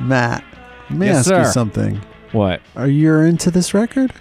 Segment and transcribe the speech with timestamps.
[0.00, 0.44] Matt,
[0.90, 1.52] let me Yes, ask you sir.
[1.52, 2.00] something.
[2.32, 2.60] What?
[2.74, 4.12] Are you into this record?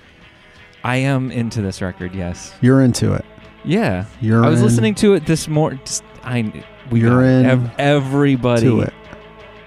[0.84, 2.14] I am into this record.
[2.14, 2.54] Yes.
[2.62, 3.26] You're into it.
[3.64, 4.06] Yeah.
[4.22, 5.80] You're I was in listening to it this morning.
[6.24, 7.28] I we You're it.
[7.40, 8.62] in Ev- everybody.
[8.64, 8.94] to it.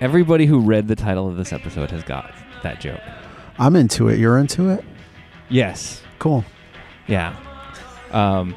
[0.01, 2.33] Everybody who read the title of this episode has got
[2.63, 3.01] that joke.
[3.59, 4.19] I'm into it.
[4.21, 4.85] You're into it.
[5.49, 6.01] Yes.
[6.21, 6.45] Cool.
[7.09, 7.35] Yeah.
[8.13, 8.55] Um,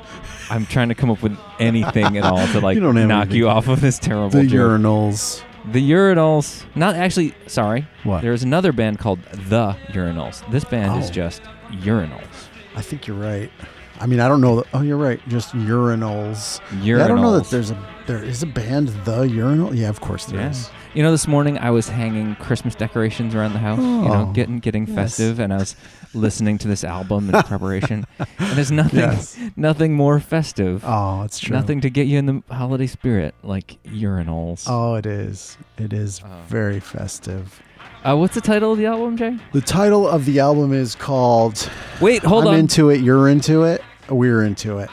[0.52, 3.22] I'm trying to come up with anything at all to like You don't have knock
[3.24, 3.38] anything.
[3.40, 4.60] you off of this terrible The joke.
[4.80, 5.44] urinals.
[5.66, 6.64] The Urinals.
[6.76, 7.34] Not actually.
[7.48, 7.88] Sorry.
[8.04, 8.22] What?
[8.22, 10.50] There's another band called The Urinals.
[10.52, 11.14] This band is Oh.
[11.14, 11.42] just
[11.72, 12.48] Urinals.
[12.76, 13.52] I think you're right.
[14.00, 14.58] I mean, I don't know.
[14.58, 15.20] That, oh, you're right.
[15.30, 16.60] Just urinals.
[16.72, 16.84] Urinals.
[16.84, 17.78] Yeah, I don't know that there's a
[18.08, 19.76] there is a band the urinal.
[19.76, 20.50] Yeah, of course there Yeah.
[20.50, 20.70] is.
[20.96, 23.78] You know, this morning I was hanging Christmas decorations around the house.
[23.78, 24.96] You know, Oh, getting getting yes.
[24.96, 25.76] festive, and I was
[26.14, 28.06] listening to this album in preparation.
[28.20, 29.38] And there's nothing Yes.
[29.56, 30.84] nothing more festive.
[30.86, 31.56] Oh, it's true.
[31.56, 34.66] Nothing to get you in the holiday spirit like urinals.
[34.68, 35.58] Oh, it is.
[35.78, 36.28] It is Oh.
[36.48, 37.62] very festive.
[38.04, 39.38] Uh, what's the title of the album, Jay?
[39.54, 41.70] The title of the album is called
[42.02, 42.60] Wait, hold I'm on.
[42.60, 44.90] into it, you're into it, we're into it.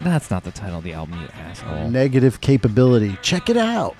[0.00, 1.88] That's not the title of the album, you asshole.
[1.90, 3.18] Negative capability.
[3.22, 3.96] Check it out.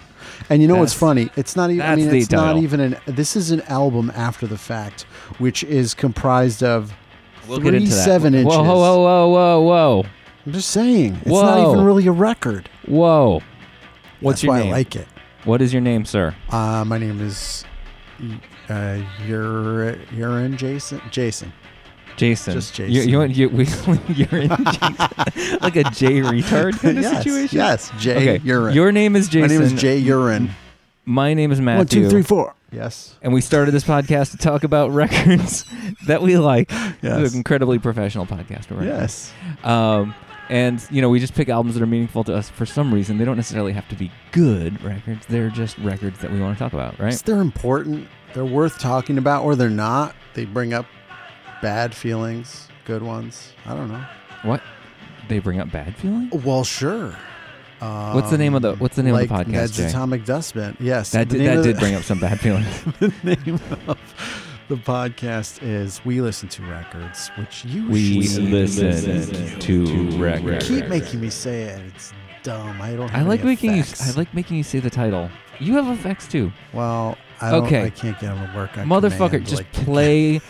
[0.50, 1.30] And you know what's funny?
[1.36, 4.46] It's not even I that's mean it's not even an this is an album after
[4.46, 5.06] the fact,
[5.38, 6.92] which is comprised of
[7.48, 8.04] We'll three get into that.
[8.04, 8.54] seven inches.
[8.54, 10.06] Whoa, whoa, whoa, whoa, whoa, whoa,
[10.44, 11.14] I'm just saying.
[11.16, 11.72] It's not Whoa.
[11.72, 12.68] even really a record.
[12.86, 13.42] whoa.
[14.20, 14.68] What's That's your why name?
[14.68, 15.06] I like it.
[15.44, 16.34] What is your name, sir?
[16.50, 17.64] Uh, my name is
[18.68, 19.96] uh, you're
[20.56, 21.00] Jason.
[21.10, 21.52] Jason.
[22.16, 22.54] Jason.
[22.54, 23.08] Just Jason.
[23.08, 23.66] you, you, we,
[24.08, 25.58] you're in Jason.
[25.60, 27.58] like a J retard kind of yes, situation.
[27.58, 28.44] Yes, Jay Okay.
[28.44, 28.74] Urine.
[28.74, 29.58] Your name is Jason.
[29.58, 30.50] my name is Jay Urine.
[31.04, 32.04] My name is Matthew.
[32.04, 32.55] two, three, four.
[32.72, 33.16] Yes.
[33.22, 35.64] And we started this podcast to talk about records
[36.06, 36.70] that we like.
[37.02, 37.32] Yes.
[37.32, 38.76] an incredibly professional podcast.
[38.76, 38.86] Right?
[38.86, 39.32] Yes.
[39.62, 40.14] Um,
[40.48, 43.18] and you know, we just pick albums that are meaningful to us for some reason.
[43.18, 45.26] They don't necessarily have to be good records.
[45.26, 47.14] They're just records that we want to talk about, right?
[47.14, 48.08] They're important.
[48.34, 50.14] They're worth talking about, or they're not.
[50.34, 50.86] They bring up
[51.62, 53.52] bad feelings, good ones.
[53.64, 54.04] I don't know.
[54.42, 54.62] What?
[55.28, 56.30] They bring up bad feeling.
[56.44, 57.16] Well, sure.
[57.80, 59.86] Um, What's the name of the- what's the name of the podcast, Ned's Jay?
[59.86, 60.76] Atomic Dustbin.
[60.80, 62.66] Yes, That did, that did the- bring up some bad feelings.
[63.00, 63.98] the name of
[64.68, 70.66] the podcast is "We Listen to Records," which you We should listen to records.
[70.68, 71.82] keep making me say it.
[71.94, 72.80] It's dumb.
[72.80, 73.14] I don't.
[73.14, 73.84] I like making you.
[74.02, 75.28] I like making you say the title.
[75.58, 77.84] You have effects too, Well, I don't, Okay.
[77.84, 78.76] I can't get them to work.
[78.76, 79.26] On motherfucker.
[79.30, 80.40] command, just like- play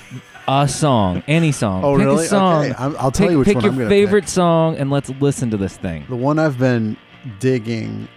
[0.48, 1.84] a song, any song.
[1.84, 2.24] Oh, pick really?
[2.24, 2.64] a song.
[2.66, 4.28] Okay, I'm, I'll tell pick you which pick one your I'm favorite pick.
[4.28, 6.06] song and let's listen to this thing.
[6.08, 6.96] The one I've been
[7.40, 8.08] digging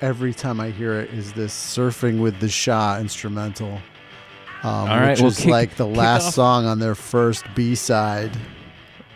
[0.00, 3.80] every time I hear it is this "Surfing with the Shah" instrumental.
[4.62, 6.34] Um, All right, which well, is kick- like the last off.
[6.34, 8.32] song on their first B side.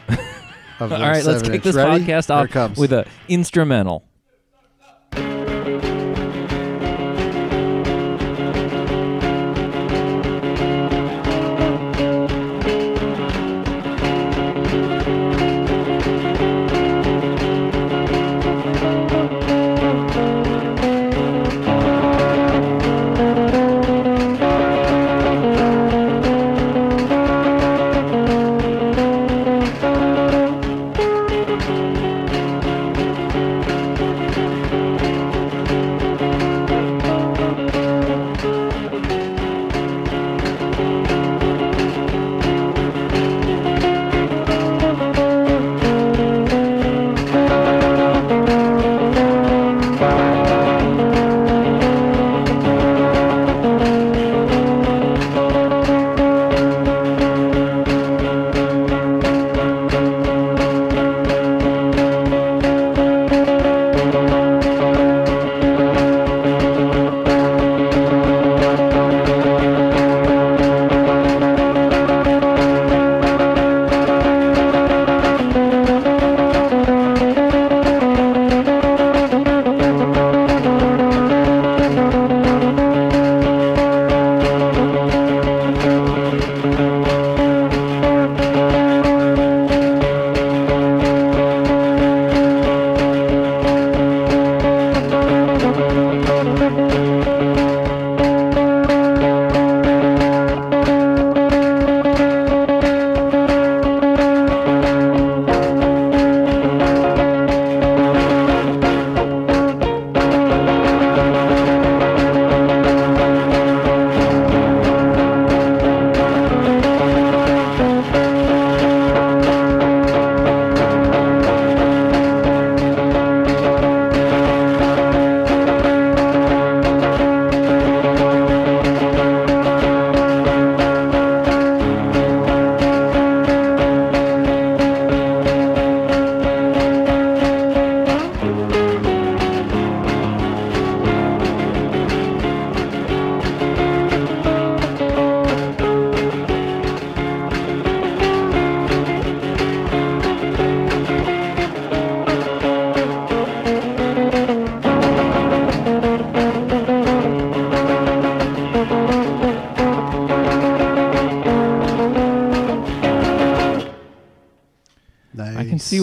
[0.79, 1.65] Of All right, let's kick inch.
[1.65, 2.03] this Ready?
[2.07, 4.03] podcast off with an instrumental.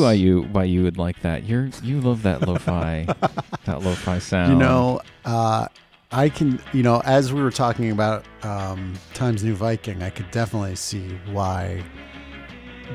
[0.07, 1.43] Why you why you would like that.
[1.43, 3.05] You're you love that lo-fi,
[3.65, 4.53] that lo-fi sound.
[4.53, 5.67] You know, uh,
[6.11, 10.31] I can, you know, as we were talking about um, Times New Viking, I could
[10.31, 11.83] definitely see why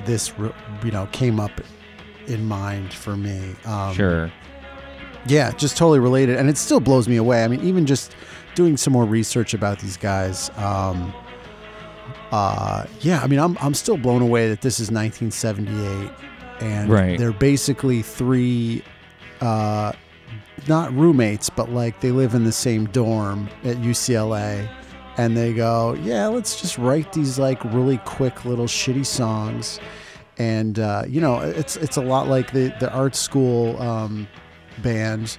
[0.06, 0.32] this,
[0.82, 1.52] you know, came up
[2.26, 3.54] in mind for me.
[3.66, 4.32] Um, Sure.
[5.26, 7.44] Yeah, just totally related, and it still blows me away.
[7.44, 8.16] I mean, even just
[8.56, 10.50] doing some more research about these guys.
[10.56, 11.14] Um,
[12.32, 16.10] uh, yeah, I mean, I'm I'm still blown away that this is 1978,
[16.62, 17.18] and Right.
[17.18, 18.82] they're basically three,
[19.40, 19.92] uh,
[20.68, 24.68] not roommates, but like they live in the same dorm at UCLA,
[25.16, 29.80] and they go, yeah, let's just write these like really quick little shitty songs,
[30.38, 34.28] and uh, you know, it's it's a lot like the the art school um,
[34.82, 35.36] band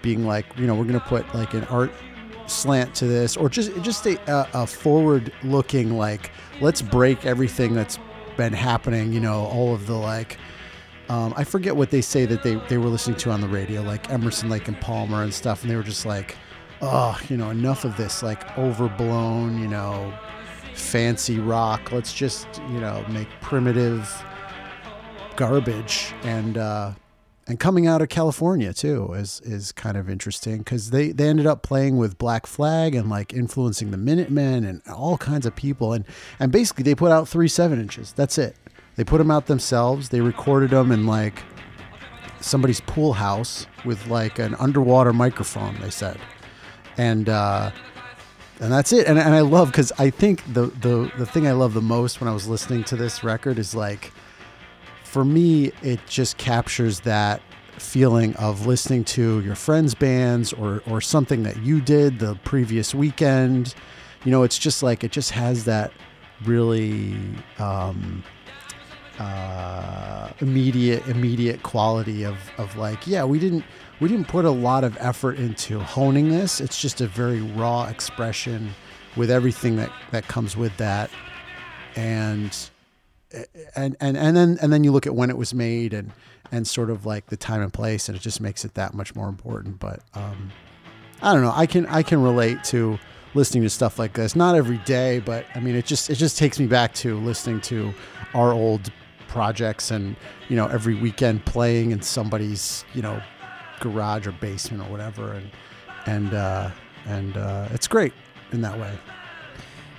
[0.00, 1.92] being like, you know, we're gonna put like an art
[2.46, 6.30] slant to this, or just just a, a, a forward looking like,
[6.60, 7.98] let's break everything that's
[8.36, 9.12] been happening.
[9.12, 10.38] You know, all of the like.
[11.08, 13.82] Um, I forget what they say that they, they were listening to on the radio,
[13.82, 16.36] like Emerson, Lake and Palmer and stuff, and they were just like,
[16.80, 20.12] oh, you know, enough of this like overblown, you know,
[20.74, 21.92] fancy rock.
[21.92, 24.10] Let's just, you know, make primitive
[25.36, 26.92] garbage and uh,
[27.46, 31.46] and coming out of California too is is kind of interesting because they they ended
[31.46, 35.92] up playing with Black Flag and like influencing the Minutemen and all kinds of people
[35.92, 36.04] and
[36.38, 38.12] and basically they put out three seven inches.
[38.12, 38.56] That's it.
[38.96, 40.10] They put them out themselves.
[40.10, 41.42] They recorded them in like
[42.40, 45.78] somebody's pool house with like an underwater microphone.
[45.80, 46.18] They said,
[46.98, 47.70] and uh,
[48.60, 49.06] and that's it.
[49.06, 52.20] And, and I love because I think the the the thing I love the most
[52.20, 54.12] when I was listening to this record is like
[55.04, 57.42] for me, it just captures that
[57.78, 62.94] feeling of listening to your friends' bands or or something that you did the previous
[62.94, 63.74] weekend.
[64.24, 65.92] You know, it's just like it just has that
[66.44, 67.16] really
[67.58, 68.22] um,
[69.18, 73.64] uh, immediate immediate quality of of like, yeah, we didn't
[74.00, 76.60] we didn't put a lot of effort into honing this.
[76.60, 78.70] It's just a very raw expression
[79.16, 81.10] with everything that that comes with that,
[81.94, 82.56] and
[83.76, 86.12] and and and then and then you look at when it was made and
[86.50, 89.14] and sort of like the time and place and it just makes it that much
[89.14, 89.78] more important.
[89.78, 90.50] But um
[91.22, 91.52] i don't know.
[91.54, 92.98] I can i can relate to
[93.34, 94.34] listening to stuff like this.
[94.34, 97.60] Not every day but i mean it just it just takes me back to listening
[97.62, 97.92] to
[98.34, 98.90] our old
[99.32, 100.14] projects and
[100.50, 103.18] you know every weekend playing in somebody's you know
[103.80, 105.50] garage or basement or whatever and
[106.04, 106.68] and uh
[107.06, 108.12] and uh it's great
[108.52, 108.92] in that way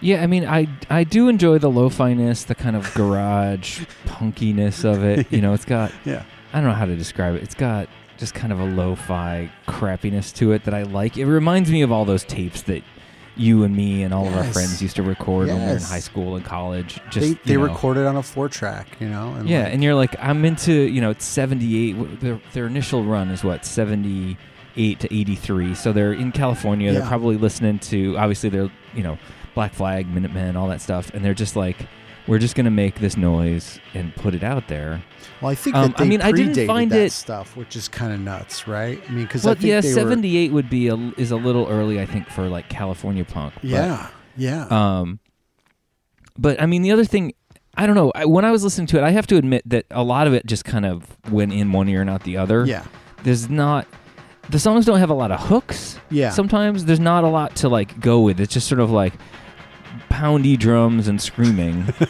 [0.01, 5.01] Yeah, I mean, I I do enjoy the lo-fi-ness, the kind of garage punkiness of
[5.03, 5.31] it.
[5.31, 7.41] You know, it's got yeah I don't know how to describe it.
[7.41, 7.87] It's got
[8.17, 11.17] just kind of a lo-fi crappiness to it that I like.
[11.17, 12.83] It reminds me of all those tapes that
[13.35, 15.81] you and me and all of our friends used to record when we were in
[15.81, 16.99] high school and college.
[17.09, 17.65] Just they, they you know.
[17.65, 20.71] recorded on a four track you know and Yeah, like- and you're like, I'm into,
[20.73, 22.19] you know, it's 78.
[22.21, 25.75] Their, their initial run is what, 78 to 83.
[25.75, 26.91] So they're in California.
[26.93, 29.17] They're probably listening to, obviously, they're, you know,
[29.55, 31.11] Black Flag, Minutemen, all that stuff.
[31.13, 31.77] And they're just like,
[32.27, 35.03] we're just going to make this noise and put it out there.
[35.41, 38.13] Well, I think Um, I mean, I didn't find that it- stuff, which is kind
[38.13, 39.01] of nuts, right?
[39.07, 41.67] I mean, because I Well, think yeah, they 78 would be a, is a little
[41.67, 43.53] early, I think, for like California punk.
[43.55, 45.19] but- yeah, yeah, Um,
[46.37, 47.33] but I mean, the other thing,
[47.75, 48.11] I don't know.
[48.15, 50.33] I, when I was listening to it, I have to admit that a lot of
[50.33, 52.65] it just kind of went in one ear and out the other.
[52.65, 52.83] yeah,
[53.23, 53.87] There's not.
[54.49, 55.97] The songs don't have a lot of hooks.
[56.09, 56.29] yeah.
[56.29, 58.39] Sometimes there's not a lot to like go with.
[58.39, 59.13] It's just sort of like
[60.13, 61.85] poundy drums and screaming.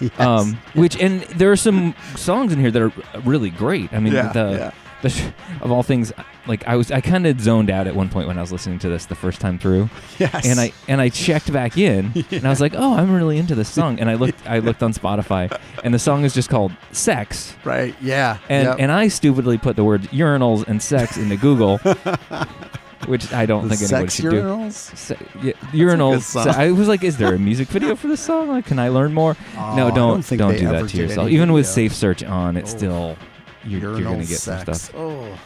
[0.00, 0.18] Yes.
[0.18, 3.92] Um, which and there are some songs in here that are really great.
[3.92, 4.70] I mean, yeah, the, yeah.
[5.02, 6.12] the of all things,
[6.48, 8.80] like I was, I kind of zoned out at one point when I was listening
[8.80, 10.44] to this the first time through yes.
[10.44, 13.54] and I and I checked back in, and I was like, "Oh, I'm really into
[13.54, 16.72] this song." And I looked, I looked on Spotify, and the song is just called
[16.90, 18.76] "Sex," right, yeah, and yep.
[18.80, 21.78] and I stupidly put the word urinals and sex into Google,
[23.06, 24.42] which I don't The think anyone should do.
[24.42, 24.72] urinals.
[24.96, 26.22] Se- yeah, urinals.
[26.22, 26.48] song.
[26.48, 28.48] I was like, "Is there a music video for this song?
[28.48, 31.28] Like, can I learn more?" Oh, no, I don't don't do that to yourself.
[31.30, 31.66] Even with.
[31.66, 32.76] Safe Search on, it's Oh.
[32.76, 33.16] still
[33.64, 34.64] you're, you're gonna get sex.
[34.64, 34.94] some stuff.
[34.96, 35.38] Oh,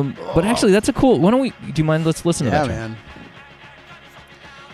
[0.00, 1.18] Um, but actually, that's a cool.
[1.18, 1.50] Why don't we?
[1.50, 2.04] Do you mind?
[2.04, 2.68] Let's listen to yeah, that.
[2.68, 2.76] John.
[2.92, 2.96] man.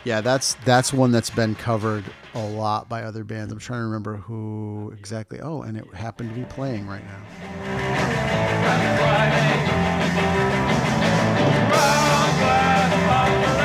[0.05, 2.05] Yeah, that's that's one that's been covered
[2.35, 3.53] a lot by other bands.
[3.53, 5.41] I'm trying to remember who exactly.
[5.41, 7.23] Oh, and it happened to be playing right now.
[11.79, 13.58] Turn out the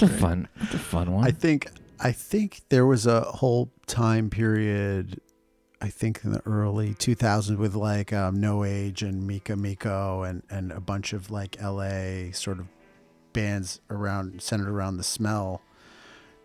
[0.00, 0.48] That's a fun.
[0.56, 1.26] That's a fun one.
[1.26, 5.20] I think I think there was a whole time period.
[5.82, 10.42] I think in the early 2000s with like um, No Age and Mika Miko and
[10.50, 12.66] and a bunch of like LA sort of
[13.32, 15.62] bands around centered around the smell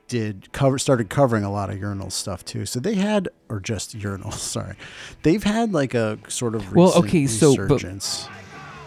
[0.07, 2.65] did cover started covering a lot of urinal stuff too.
[2.65, 4.75] So they had or just urinals, sorry.
[5.23, 8.27] They've had like a sort of Well, okay, so, but- resurgence.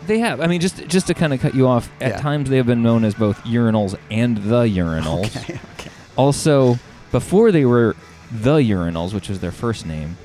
[0.08, 0.40] They have.
[0.40, 1.88] I mean, just just to kind of cut you off.
[2.00, 2.20] At Yeah.
[2.20, 5.36] times, they have been known as both urinals and the urinals.
[5.36, 5.90] okay, okay.
[6.16, 6.78] Also,
[7.12, 7.94] before they were
[8.32, 10.16] the urinals, which was their first name,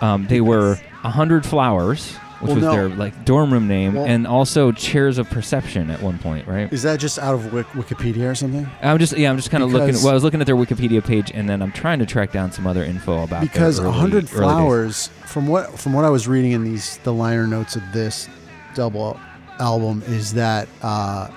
[0.00, 2.72] um, they were a hundred flowers, which Well, was no.
[2.72, 6.72] their like dorm room name, Well- and also chairs of perception at one point, right?
[6.72, 8.66] Is that just out of Wik- Wikipedia or something?
[8.82, 9.88] I'm just yeah, I'm just kind of looking.
[9.88, 12.32] Because- Well, I was looking at their Wikipedia page, and then I'm trying to track
[12.32, 14.30] down some other info about their because a early- hundred early days.
[14.32, 18.28] flowers from what from what I was reading in these the liner notes of this
[18.74, 19.18] double
[19.60, 21.28] album is that uh,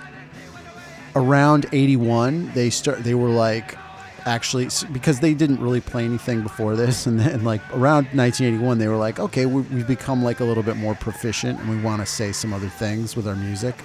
[1.15, 3.77] around 81 they start they were like
[4.25, 8.87] actually because they didn't really play anything before this and then like around 1981 they
[8.87, 11.99] were like okay we, we've become like a little bit more proficient and we want
[12.01, 13.75] to say some other things with our music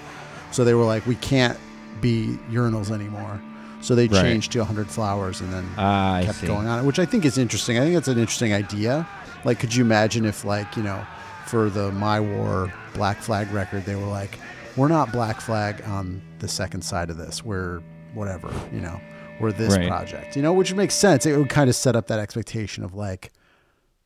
[0.51, 1.59] so they were like we can't
[2.01, 3.39] be urinals anymore
[3.81, 4.21] so they Right.
[4.21, 7.77] changed to 100 flowers and then I kept going on, which I think is interesting.
[7.77, 9.07] I think that's an interesting idea.
[9.45, 11.01] Like, could you imagine if, like, you know,
[11.45, 14.37] for the My War Black Flag record, they were like,
[14.75, 17.43] we're not Black Flag on the second side of this.
[17.43, 17.81] We're
[18.13, 18.99] whatever, you know,
[19.39, 19.87] we're this Right.
[19.87, 21.25] project, you know, which makes sense.
[21.25, 23.31] It would kind of set up that expectation of like,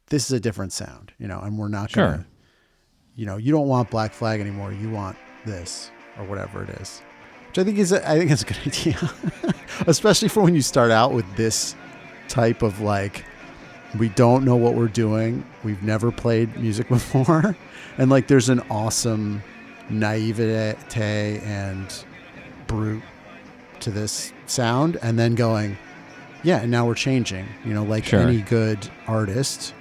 [0.07, 2.11] this is a different sound, you know, and we're not Sure.
[2.11, 2.25] gonna,
[3.15, 4.71] you know, you don't want Black Flag anymore.
[4.73, 7.01] You want this or whatever it is.
[7.49, 9.11] Which I think is a, I think it's a good idea,
[9.87, 11.75] especially for when you start out with this
[12.27, 13.25] type of like
[13.99, 15.45] we don't know what we're doing.
[15.63, 17.55] We've never played music before,
[17.97, 19.41] and like there's an awesome
[19.89, 22.05] naivete and
[22.67, 23.03] brute
[23.81, 25.77] to this sound, and then going,
[26.43, 27.45] yeah, and now we're changing.
[27.65, 28.21] You know, like Sure.
[28.21, 29.73] any good artist.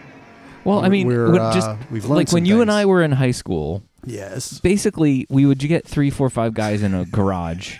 [0.64, 2.70] Well, I mean, we're, uh, just we've learned like when you and.
[2.70, 4.60] I were in high school, Yes.
[4.60, 7.78] basically we would get three, four, five guys in a garage,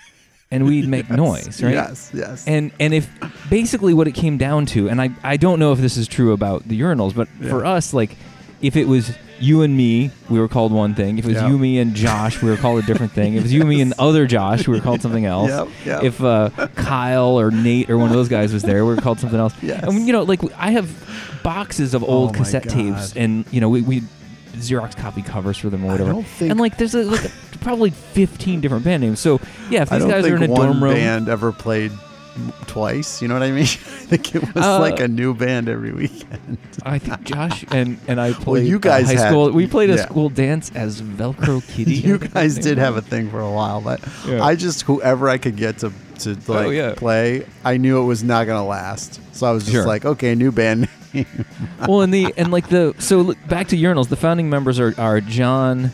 [0.50, 1.74] and we'd make noise, right?
[1.74, 2.10] Yes.
[2.12, 2.44] Yes.
[2.46, 3.08] And and if
[3.48, 6.32] basically what it came down to, and I I don't know if this is true
[6.32, 8.16] about the urinals, but for us, like
[8.62, 11.18] if it was you and me, we were called one thing.
[11.18, 11.48] If it was Yeah.
[11.48, 13.34] you, me, and Josh, we were called a different thing.
[13.34, 15.50] If it was you, me, and other Josh, we were called something else.
[15.50, 16.02] Yep, yep.
[16.04, 19.18] If uh, Kyle or Nate or one of those guys was there, we were called
[19.18, 19.52] something else.
[19.60, 19.82] Yes.
[19.82, 20.88] And you know, like I have
[21.42, 24.02] boxes of old Oh cassette tapes, and you know, we, we
[24.52, 26.24] Xerox copy covers for them or whatever.
[26.40, 27.28] and like, there's a, like
[27.62, 29.18] probably 15 different band names.
[29.18, 29.40] So
[29.70, 31.90] yeah, if these guys are in a dorm room, band ever played
[32.66, 33.20] twice.
[33.22, 33.62] You know what I mean?
[33.64, 36.58] I think it was Uh, like a new band every weekend.
[36.84, 38.66] I think Josh and and I played.
[38.66, 39.50] you uh, guys high had- school.
[39.50, 40.06] We played a yeah.
[40.06, 41.94] school dance as Velcro Kitty.
[41.94, 44.42] you guys did have a thing for a while, but Yeah.
[44.44, 46.94] I just whoever I could get to to like Oh, yeah.
[46.94, 49.20] play, I knew it was not gonna last.
[49.34, 49.86] So I was just Sure.
[49.86, 50.88] like, okay, new band.
[51.12, 51.26] name.
[51.88, 54.08] well, and the and like the so look, back to urinals.
[54.08, 55.90] The founding members are are John,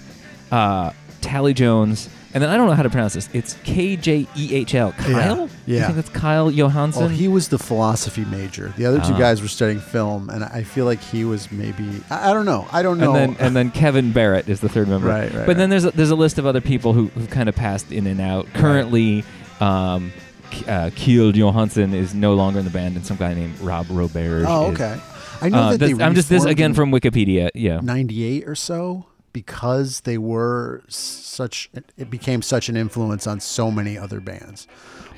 [0.53, 3.29] uh, Talley-Jones, and then I don't know how to pronounce this.
[3.33, 4.93] It's K J E H L.
[4.93, 5.49] Kyle.
[5.67, 5.83] Yeah.
[5.83, 7.03] I think that's Kyle Johansen.
[7.03, 8.73] oh, he was the philosophy major.
[8.77, 9.19] The other two Ah.
[9.19, 12.67] guys were studying film, and I feel like he was maybe I, I don't know.
[12.73, 13.15] I don't know.
[13.15, 15.07] and then and then Kevin Barrett is the third member.
[15.09, 15.81] Right, right, But then right.
[15.81, 18.21] there's a, there's a list of other people who who've kind of passed in and
[18.21, 18.47] out.
[18.55, 19.25] Currently,
[19.61, 20.13] um,
[20.51, 23.87] K- uh, Kiel Johansen is no longer in the band, and some guy named Rob
[23.91, 24.45] Robert.
[24.49, 25.01] oh, is- okay.
[25.41, 25.93] I know Uh, that they.
[25.93, 27.51] that's- I'm just this reformed again in from Wikipedia.
[27.55, 27.81] Yeah.
[27.83, 29.07] 98 or so
[29.43, 34.67] because they were such it became such an influence on so many other bands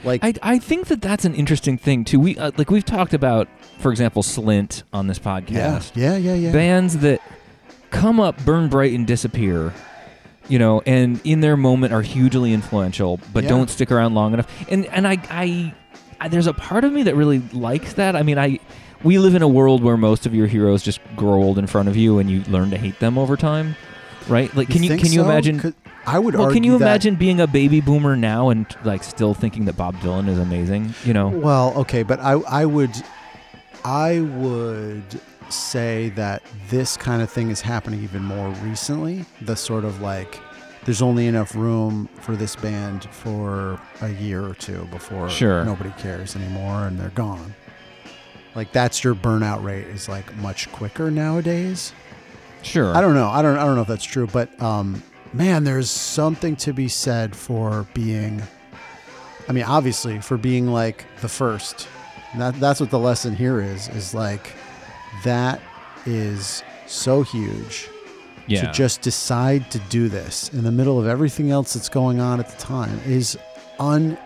[0.05, 2.19] like I, I think that that's an interesting thing too.
[2.21, 3.49] We uh, like we've talked about,
[3.81, 5.93] for example, Slint on this yeah podcast.
[5.95, 7.21] yeah yeah yeah Bands that
[7.91, 9.75] come up, burn bright, and disappear.
[10.49, 13.50] You know, and in their moment are hugely influential, but Yeah.
[13.50, 14.49] don't stick around long enough.
[14.71, 15.75] And and I, I,
[16.19, 18.17] I there's a part of me that really likes that.
[18.17, 18.59] I mean, I
[19.05, 21.91] we live in a world where most of your heroes just grow old in front
[21.91, 23.77] of you, and you learn to hate them over time,
[24.31, 24.55] right?
[24.57, 25.25] Like, can you can you so?
[25.25, 25.75] imagine?
[26.07, 29.67] i would Well, can you imagine being a baby boomer now and like still thinking
[29.67, 30.95] that Bob Dylan is amazing?
[31.05, 32.91] You know, well okay but i i would
[33.85, 35.21] i would
[35.51, 40.39] say that this kind of thing is happening even more recently the sort of like
[40.85, 45.65] there's only enough room for this band for a year or two before Sure.
[45.65, 47.55] nobody cares anymore and they're gone
[48.55, 51.93] like that's your burnout rate is like much quicker nowadays
[52.62, 52.95] sure.
[52.97, 53.29] I don't know.
[53.29, 53.57] I don't.
[53.57, 55.02] I don't know if that's true, but um,
[55.33, 58.43] man, there's something to be said for being.
[59.49, 61.88] I mean, obviously, for being like the first.
[62.33, 63.88] And That that's what the lesson here is.
[63.88, 64.52] Is like
[65.25, 65.61] that
[66.07, 67.88] is so huge
[68.47, 68.62] yeah.
[68.62, 72.40] to just decide to do this in the middle of everything else that's going on
[72.40, 73.37] at the time is
[73.79, 74.17] un.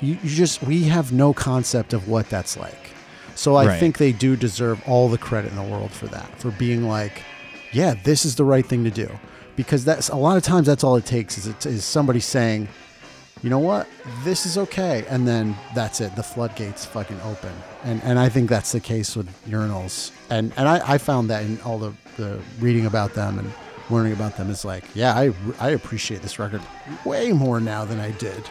[0.00, 2.74] you, you just we have no concept of what that's like.
[3.34, 3.80] So I Right.
[3.80, 7.22] think they do deserve all the credit in the world for that, for being like,
[7.72, 9.08] yeah, this is the right thing to do.
[9.56, 12.68] Because that's a lot of times that's all it takes is it is somebody saying,
[13.42, 13.86] you know what,
[14.22, 16.14] this is okay, and then that's it.
[16.14, 17.52] The floodgates fucking open,
[17.84, 21.44] and and I think that's the case with urinals, and and I, I found that
[21.44, 23.52] in all the the reading about them and
[23.90, 26.62] learning about them is like, yeah, I I appreciate this record
[27.04, 28.48] way more now than I did,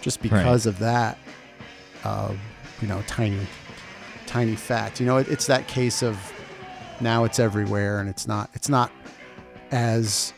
[0.00, 1.16] just because of that,
[2.04, 2.32] uh,
[2.80, 3.40] you know, tiny
[4.26, 5.00] tiny fact.
[5.00, 6.16] You know, it, it's that case of
[7.04, 8.90] now it's everywhere, and it's not it's not
[9.70, 10.32] as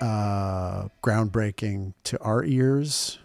[0.00, 3.18] uh, groundbreaking to our ears.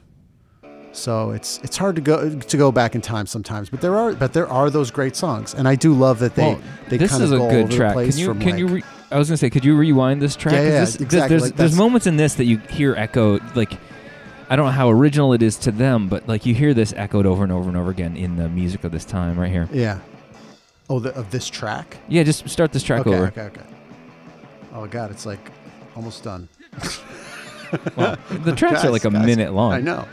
[0.91, 4.13] So it's it's hard to go to go back in time sometimes, but there are
[4.13, 7.11] but there are those great songs, and I do love that they Well, they this
[7.11, 7.95] kind is of a go good over the track.
[7.95, 8.67] Can you from can like, you?
[8.67, 10.55] Re- I was gonna say, could you rewind this track?
[10.55, 11.29] Yeah, yeah, this- exactly.
[11.29, 13.77] There's Like, there's moments in this that you hear echo Like
[14.50, 17.25] I don't know how original it is to them, but like you hear this echoed
[17.25, 19.70] over and over and over again in the music of this time right here.
[19.72, 20.00] yeah.
[20.89, 21.97] Oh, the, of this track.
[22.07, 23.27] Yeah, just start this track okay, over.
[23.27, 23.61] okay, okay.
[24.73, 25.51] Oh god, it's like
[25.95, 26.47] almost done.
[27.97, 29.73] Well, the tracks are like a guys, minute long.
[29.73, 30.07] I know.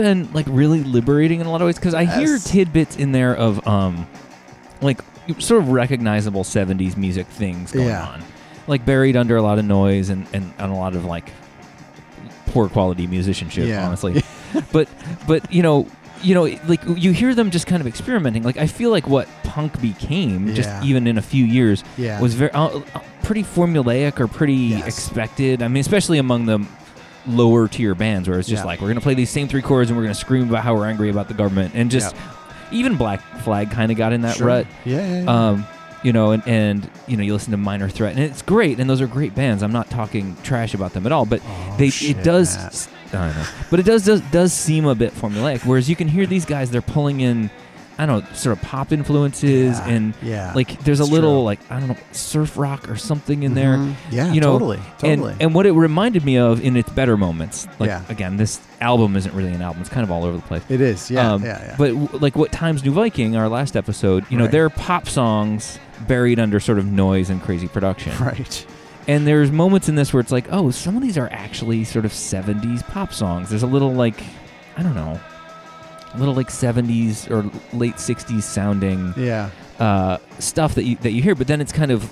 [0.00, 2.44] Been like really liberating in a lot of ways because I hear Yes.
[2.50, 4.06] tidbits in there of um,
[4.80, 5.00] like
[5.38, 8.06] sort of recognizable '70s music things going Yeah.
[8.06, 8.22] on,
[8.66, 11.30] like buried under a lot of noise and and, and a lot of like
[12.46, 13.86] poor quality musicianship, Yeah.
[13.86, 14.22] honestly.
[14.72, 14.88] but
[15.26, 15.86] but you know
[16.22, 18.42] you know like you hear them just kind of experimenting.
[18.42, 22.20] Like I feel like what punk became just even in a few years Yeah.
[22.20, 24.86] was very uh, uh, pretty formulaic or pretty Yes.
[24.86, 25.62] expected.
[25.62, 26.58] I mean, especially among the
[27.26, 28.66] lower tier bands, where it's just Yeah.
[28.66, 30.86] like we're gonna play these same three chords and we're gonna scream about how we're
[30.86, 32.14] angry about the government, and just
[32.72, 34.46] even Black Flag kind of got in that Sure.
[34.46, 34.66] rut.
[34.84, 35.48] Yeah, yeah, yeah.
[35.48, 35.66] Um,
[36.02, 38.88] you know, and, and you know, you listen to Minor Threat, and it's great, and
[38.88, 39.62] those are great bands.
[39.62, 42.56] I'm not talking trash about them at all, but Oh, they shit, it does.
[42.56, 42.88] Matt.
[43.12, 45.64] I don't know, but it does, does does seem a bit formulaic.
[45.66, 47.50] Whereas you can hear these guys, they're pulling in,
[48.00, 50.52] I don't know, sort of pop influences Yeah, and yeah.
[50.54, 51.44] like there's a little true.
[51.44, 53.76] like I don't know surf rock or something in there.
[53.76, 53.94] Mhm.
[54.10, 55.32] Yeah, you know, totally, totally.
[55.32, 57.68] And and what it reminded me of in its better moments.
[57.78, 58.02] Like Yeah.
[58.08, 60.62] again, this album isn't really an album; it's kind of all over the place.
[60.70, 61.10] it is.
[61.10, 61.74] Yeah, Um, yeah, yeah.
[61.76, 64.50] But w- like what Times New Viking, our last episode, you know, Right.
[64.52, 68.12] they're pop songs buried under sort of noise and crazy production.
[68.24, 68.66] right.
[69.08, 72.04] And there's moments in this where it's like, oh, some of these are actually sort
[72.06, 73.50] of 70s pop songs.
[73.50, 74.22] There's a little like,
[74.78, 75.18] I don't know,
[76.14, 77.42] a little like 70s or
[77.76, 79.50] late 60s sounding Yeah.
[79.78, 82.10] uh, stuff that you that you hear, but then it's kind of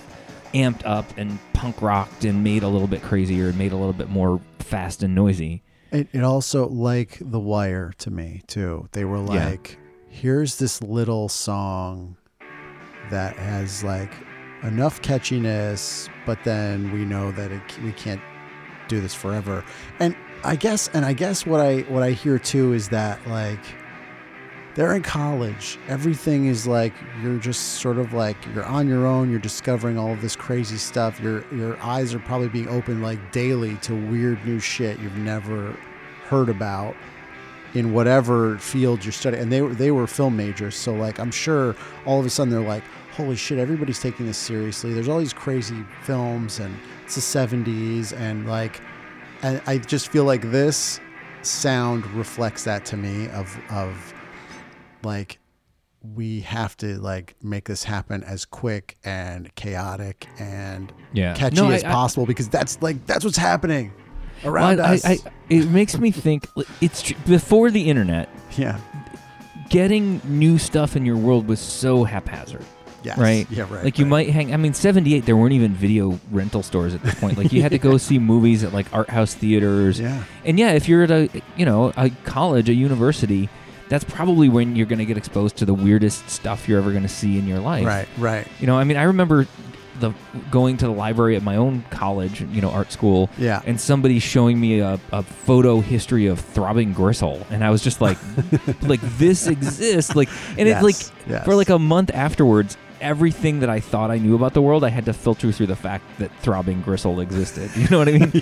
[0.55, 3.93] amped up and punk rocked and made a little bit crazier and made a little
[3.93, 5.63] bit more fast and noisy.
[5.91, 8.89] It, it also like The Wire to me too.
[8.93, 9.47] They were Yeah.
[9.51, 12.17] like, here's this little song
[13.11, 14.13] that has like
[14.63, 18.21] enough catchiness, but then we know that it, we can't
[18.89, 19.65] do this forever.
[19.99, 23.61] And I guess, and I guess what I what I hear too is that like
[24.79, 25.77] they're in college.
[25.89, 29.29] Everything is like you're just sort of like you're on your own.
[29.29, 31.19] You're discovering all of this crazy stuff.
[31.19, 35.77] Your your eyes are probably being opened like daily to weird new shit you've never
[36.29, 36.95] heard about
[37.75, 39.43] in whatever field you're studying.
[39.43, 41.75] And they were they were film majors, so like I'm sure
[42.07, 42.85] all of a sudden they're like,
[43.17, 44.93] holy shit, everybody's taking this seriously.
[44.95, 46.73] There's all these crazy films, and
[47.05, 48.81] it's the '70s, and like,
[49.43, 51.01] and I just feel like this
[51.43, 54.15] sound reflects that to me of of
[55.03, 55.39] like
[56.15, 61.71] we have to like make this happen as quick and chaotic and Yeah, catchy No,
[61.71, 63.93] as I- I- possible because that's like that's what's happening
[64.45, 65.05] Well, around I, us.
[65.05, 65.19] I,
[65.51, 66.47] it makes me think
[66.81, 68.29] it's tr- before the internet.
[68.57, 68.79] yeah.
[69.71, 72.65] Getting new stuff in your world was so haphazard,
[73.03, 73.19] Yes.
[73.19, 73.47] right?
[73.51, 73.67] Yeah.
[73.71, 73.85] Right.
[73.85, 74.11] like you right.
[74.11, 74.55] might hang.
[74.55, 77.37] I mean, '78 there weren't even video rental stores at this point.
[77.37, 80.01] Like you had to go see movies at like art house theaters.
[80.01, 80.25] Yeah.
[80.47, 83.51] And yeah, if you're at a you know a college, a university,
[83.89, 87.03] that's probably when you're going to get exposed to the weirdest stuff you're ever going
[87.03, 87.87] to see in your life.
[87.87, 88.09] Right.
[88.19, 88.47] Right.
[88.61, 89.47] You know, I mean, I remember
[90.01, 90.13] the
[90.51, 93.61] going to the library at my own college, you know, art school, Yeah.
[93.67, 98.01] and somebody showing me a, a photo history of throbbing gristle, and I was just
[98.01, 98.17] like,
[98.83, 100.97] like this exists, like, and Yes, it like
[101.29, 101.45] yes.
[101.45, 104.89] for like a month afterwards, everything that I thought I knew about the world, I
[104.89, 107.71] had to filter through the fact that throbbing gristle existed.
[107.77, 108.33] You know what I mean?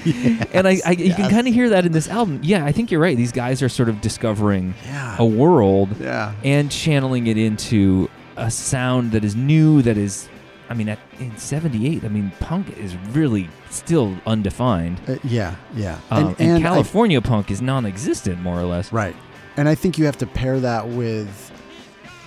[0.53, 2.41] and I, I you can kind of hear that in this album.
[2.43, 3.17] Yeah, I think you're right.
[3.17, 5.17] These guys are sort of discovering Yeah.
[5.19, 6.35] a world Yeah.
[6.45, 9.83] and channeling it into a sound that is new.
[9.83, 10.29] That is,
[10.69, 15.01] I mean, at, in '78, I mean, punk is really still undefined.
[15.09, 15.57] Uh, yeah.
[15.75, 15.99] Yeah.
[16.11, 18.93] Um, and I- California punk is non-existent, more or less.
[18.93, 19.15] Right.
[19.59, 21.51] And I think you have to pair that with,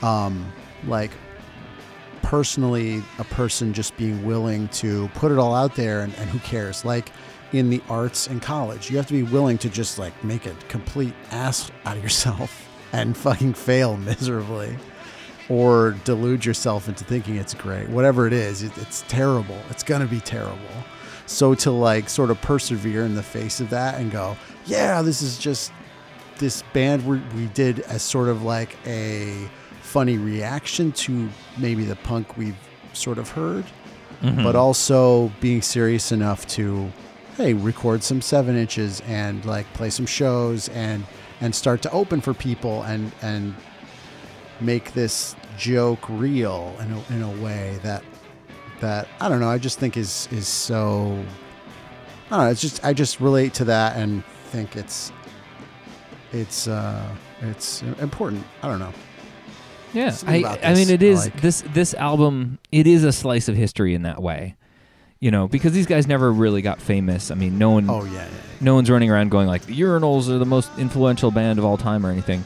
[0.02, 0.52] um,
[0.88, 1.12] like,
[2.30, 6.38] personally, a person just being willing to put it all out there and, and who
[6.42, 6.86] cares?
[6.86, 7.12] Like,
[7.54, 10.54] in the arts in college, you have to be willing to just, like, make a
[10.68, 14.78] complete ass out of yourself and fucking fail miserably
[15.50, 17.90] or delude yourself into thinking it's great.
[17.90, 19.58] Whatever it is, it, it's terrible.
[19.72, 20.60] It's going to be terrible.
[21.26, 24.38] So to, like, sort of persevere in the face of that and go,
[24.68, 25.72] yeah, this is just
[26.38, 29.50] this band we, we did as sort of like a
[29.90, 32.56] funny reaction to maybe the punk we've
[32.94, 33.66] sort of heard,
[34.22, 34.44] Mhm.
[34.44, 36.92] but also being serious enough to,
[37.38, 41.06] hey, record some seven inches and like play some shows and
[41.42, 43.56] and start to open for people and and
[44.62, 48.04] make this joke real in a, in a way that
[48.82, 49.50] that I don't know.
[49.50, 51.18] I just think is is so.
[52.30, 52.52] I don't know.
[52.52, 55.12] It's just I just relate to that and think it's
[56.32, 57.02] it's uh
[57.42, 58.44] it's important.
[58.62, 58.94] I don't know.
[59.94, 61.42] Yeah, I, I mean, it is like.
[61.42, 62.60] this this album.
[62.72, 64.56] It is a slice of history in that way,
[65.20, 67.32] you know, because these guys never really got famous.
[67.32, 68.30] I mean, no one, Oh yeah, yeah,
[68.62, 71.78] no one's running around going like the Urinals are the most influential band of all
[71.78, 72.44] time or anything,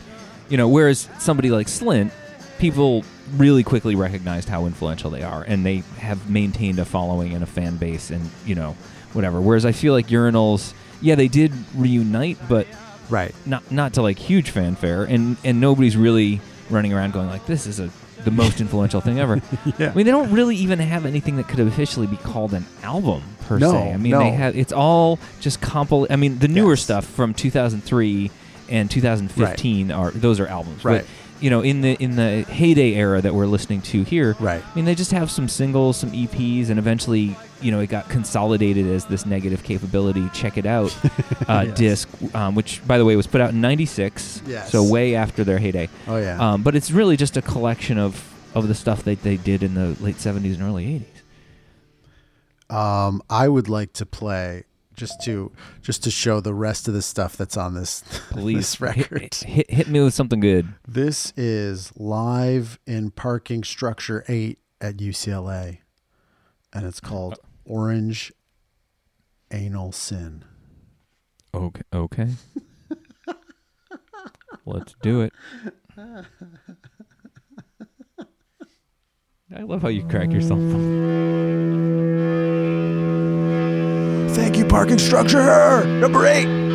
[0.50, 0.70] you know.
[0.70, 2.12] Whereas somebody like Slint,
[2.60, 3.04] people
[3.36, 7.48] really quickly recognized how influential they are, and they have maintained a following and a
[7.48, 8.76] fan base, and you know,
[9.12, 9.42] whatever.
[9.42, 12.68] Whereas I feel like Urinals, yeah, they did reunite, but
[13.10, 13.36] right.
[13.46, 17.66] not not to like huge fanfare, and and nobody's really running around going like this
[17.68, 17.90] is a
[18.24, 19.42] the most influential thing ever.
[19.78, 19.92] Yeah.
[19.92, 23.22] I mean, they don't really even have anything that could officially be called an album
[23.48, 23.94] per No, se.
[23.94, 24.20] I mean, no.
[24.20, 26.08] they have it's all just compil.
[26.10, 26.82] I mean, the newer Yes.
[26.82, 28.32] stuff from 2003
[28.70, 31.02] and 2015 are those are albums, Right.
[31.02, 31.08] But
[31.44, 34.64] you know, in the in the heyday era that we're listening to here, Right.
[34.66, 38.08] I mean, they just have some singles, some EPs, and eventually, you know, it got
[38.08, 40.30] consolidated as this negative capability.
[40.34, 40.96] Check it out,
[41.50, 41.78] uh, Yes.
[41.78, 44.72] disc, um, which, by the way, was put out in '96, Yes.
[44.72, 45.90] so way after their heyday.
[46.08, 46.38] Oh yeah.
[46.54, 48.24] Um, but it's really just a collection of
[48.56, 52.76] of the stuff that they did in the late '70s and early '80s.
[52.76, 54.64] Um, I would like to play
[54.96, 55.52] just to
[55.82, 59.22] just to show the rest of the stuff that's on this police this record.
[59.22, 60.74] hit, hit, hit me with something good.
[60.88, 65.80] This is live in parking structure 8 at UCLA
[66.72, 68.32] and it's called Orange
[69.52, 70.44] Anal Sin.
[71.54, 72.30] Okay, okay.
[74.66, 75.34] Let's do it.
[79.56, 81.14] I love how you crack yourself up.
[82.24, 83.43] Thank you
[84.74, 85.86] parking structure her!
[85.86, 86.73] number 8.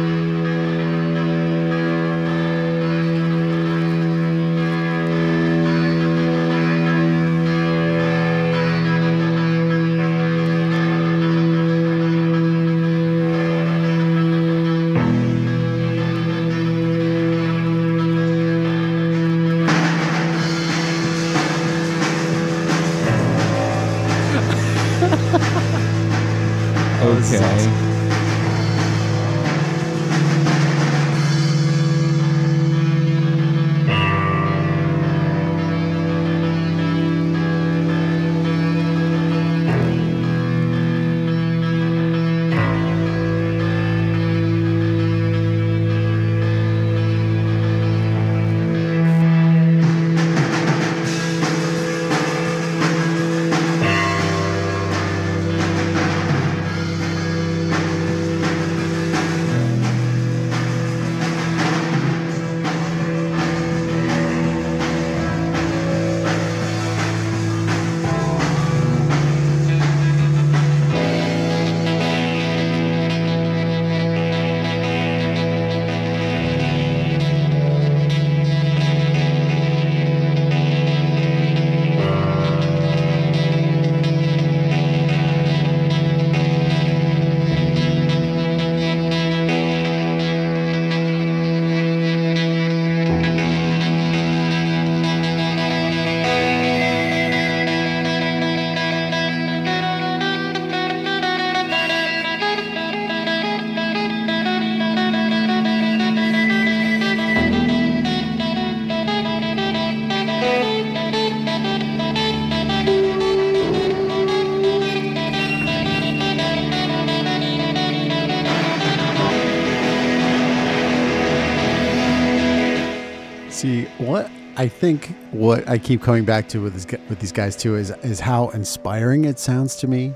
[124.59, 125.15] I think.
[125.31, 128.49] What I keep coming back to with this, with these guys too is is how
[128.49, 130.15] inspiring it sounds to me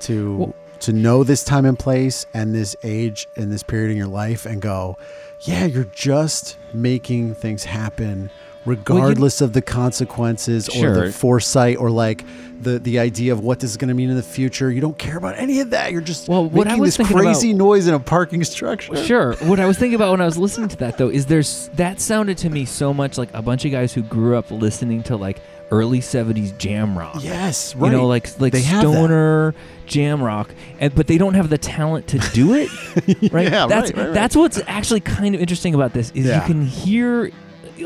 [0.00, 3.96] to Well- to know this time and place and this age and this period in
[3.96, 4.98] your life and go,
[5.40, 8.28] yeah, you're just making things happen
[8.66, 12.24] regardless of the consequences or the foresight or like
[12.60, 14.70] the the idea of what this is going to mean in the future.
[14.70, 15.92] You don't care about any of that.
[15.92, 18.96] You're just Well, what I making was this crazy about- noise in a parking structure.
[19.04, 19.34] Sure.
[19.42, 22.00] What I was thinking about when I was listening to that though is there's that
[22.00, 25.16] sounded to me so much like a bunch of guys who grew up listening to
[25.16, 27.18] like early 70s jam rock.
[27.20, 27.90] Yes, right.
[27.90, 29.54] You know, like like They stoner
[29.86, 30.48] jam rock,
[30.80, 32.70] and but they don't have the talent to do it,
[33.32, 33.50] right?
[33.50, 34.14] Yeah, that's right, right, right.
[34.14, 36.40] that's what's actually kind of interesting about this is Yeah.
[36.40, 37.30] you can hear.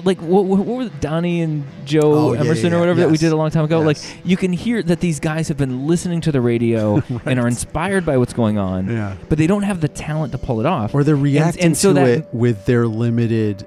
[0.04, 3.06] Like what, what were Donnie and Joe Oh, yeah, Emerson yeah, or whatever yeah.
[3.06, 3.78] that we did a long time ago?
[3.84, 3.86] Yes.
[4.14, 7.46] Like you can hear that these guys have been listening to the radio and are
[7.48, 9.16] inspired by what's going on, Yeah.
[9.28, 10.94] but they don't have the talent to pull it off.
[10.94, 13.66] Or they're reacting and so to that- it with their limited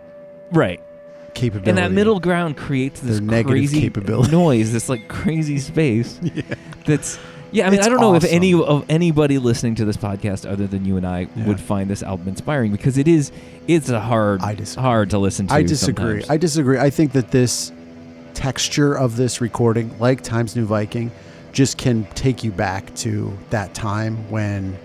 [0.52, 0.80] right.
[1.34, 1.70] capability.
[1.70, 4.32] And that middle ground creates this Their negative crazy capability.
[4.32, 6.20] noise, this like crazy space.
[6.24, 6.42] yeah.
[6.86, 7.18] That's
[7.54, 7.68] yeah.
[7.68, 10.68] I mean, It's I don't know if any of anybody listening to this podcast other
[10.68, 11.46] than you and I Yeah.
[11.48, 13.32] would find this album inspiring because it is
[13.68, 14.42] it's a hard
[14.76, 15.54] hard to listen to.
[15.54, 16.22] I disagree.
[16.22, 16.30] sometimes.
[16.30, 16.78] I disagree.
[16.78, 17.72] I think that this
[18.34, 21.12] texture of this recording, like Times New Viking,
[21.52, 24.76] just can take you back to that time when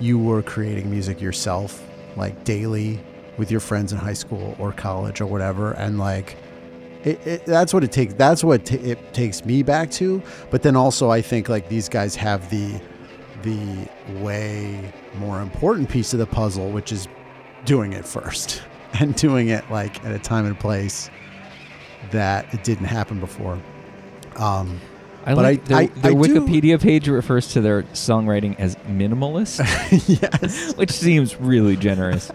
[0.00, 1.84] you were creating music yourself,
[2.16, 3.00] like daily
[3.36, 6.36] with your friends in high school or college or whatever, and like.
[7.04, 8.14] It, it, that's what it takes.
[8.14, 10.22] That's what t- it takes me back to.
[10.50, 12.80] But then also, I think like these guys have the
[13.42, 13.88] the
[14.20, 17.06] way more important piece of the puzzle, which is
[17.64, 18.62] doing it first
[18.94, 21.08] and doing it like at a time and place
[22.10, 23.60] that it didn't happen before.
[24.36, 24.80] Um,
[25.24, 28.58] I but like I- their, I- their I do- Wikipedia page refers to their songwriting
[28.58, 29.58] as minimalist,
[30.22, 32.32] yes, which seems really generous.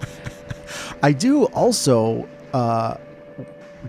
[1.03, 2.95] I do also uh,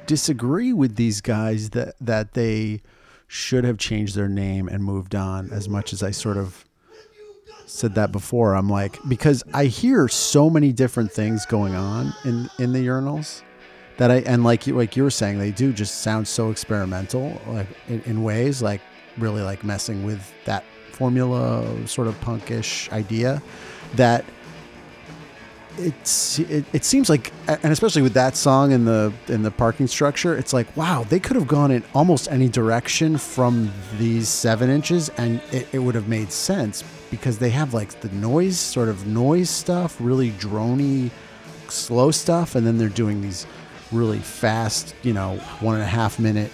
[0.07, 2.83] disagree with these guys that that they
[3.27, 5.51] should have changed their name and moved on.
[5.51, 6.65] As much as I sort of
[7.67, 12.49] said that before, I'm like because I hear so many different things going on in
[12.59, 13.43] in the urinals
[13.97, 17.41] that I and like you like you were saying, they do just sound so experimental,
[17.49, 18.81] like in, in ways like
[19.19, 23.43] really like messing with that formula sort of punkish idea
[23.95, 24.25] that
[25.79, 29.87] it's it, it seems like and especially with that song in the in the parking
[29.87, 34.71] structure it's like wow they could have gone in almost any direction from these seven
[34.71, 38.89] inches and it, it would have made sense because they have like the noise sort
[38.89, 41.11] of noise stuff really drony
[41.69, 43.47] slow stuff and then they're doing these
[43.91, 46.51] really fast you know one and a half minute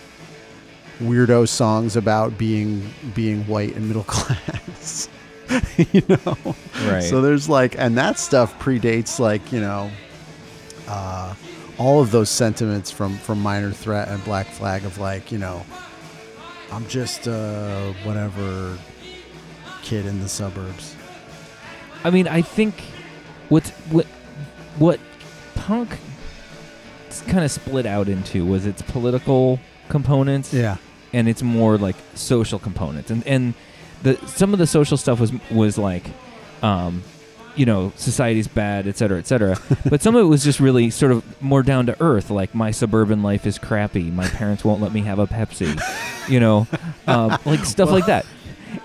[0.98, 5.08] weirdo songs about being being white and middle class
[5.92, 6.54] you know?
[6.86, 7.02] Right.
[7.02, 9.90] so there's like and that stuff predates like you know
[10.88, 11.34] uh
[11.78, 15.64] all of those sentiments from from minor threat and black flag of like you know
[16.72, 18.78] i'm just uh whatever
[19.82, 20.94] kid in the suburbs.
[22.04, 22.80] I mean, I think
[23.48, 24.06] what's what
[24.78, 25.00] what
[25.54, 25.98] punk
[27.26, 29.58] kind of split out into was its political
[29.88, 30.76] components yeah.
[31.12, 33.10] and it's more like social components.
[33.10, 33.54] And and
[34.02, 36.04] the some of the social stuff was was like
[36.62, 37.02] um
[37.56, 39.56] you know society's bad et cetera et cetera.
[39.90, 42.70] But some of it was just really sort of more down to earth like my
[42.70, 44.04] suburban life is crappy.
[44.10, 45.80] My parents won't let me have a pepsi
[46.28, 46.66] you know?
[47.06, 48.24] Um, like stuff like that.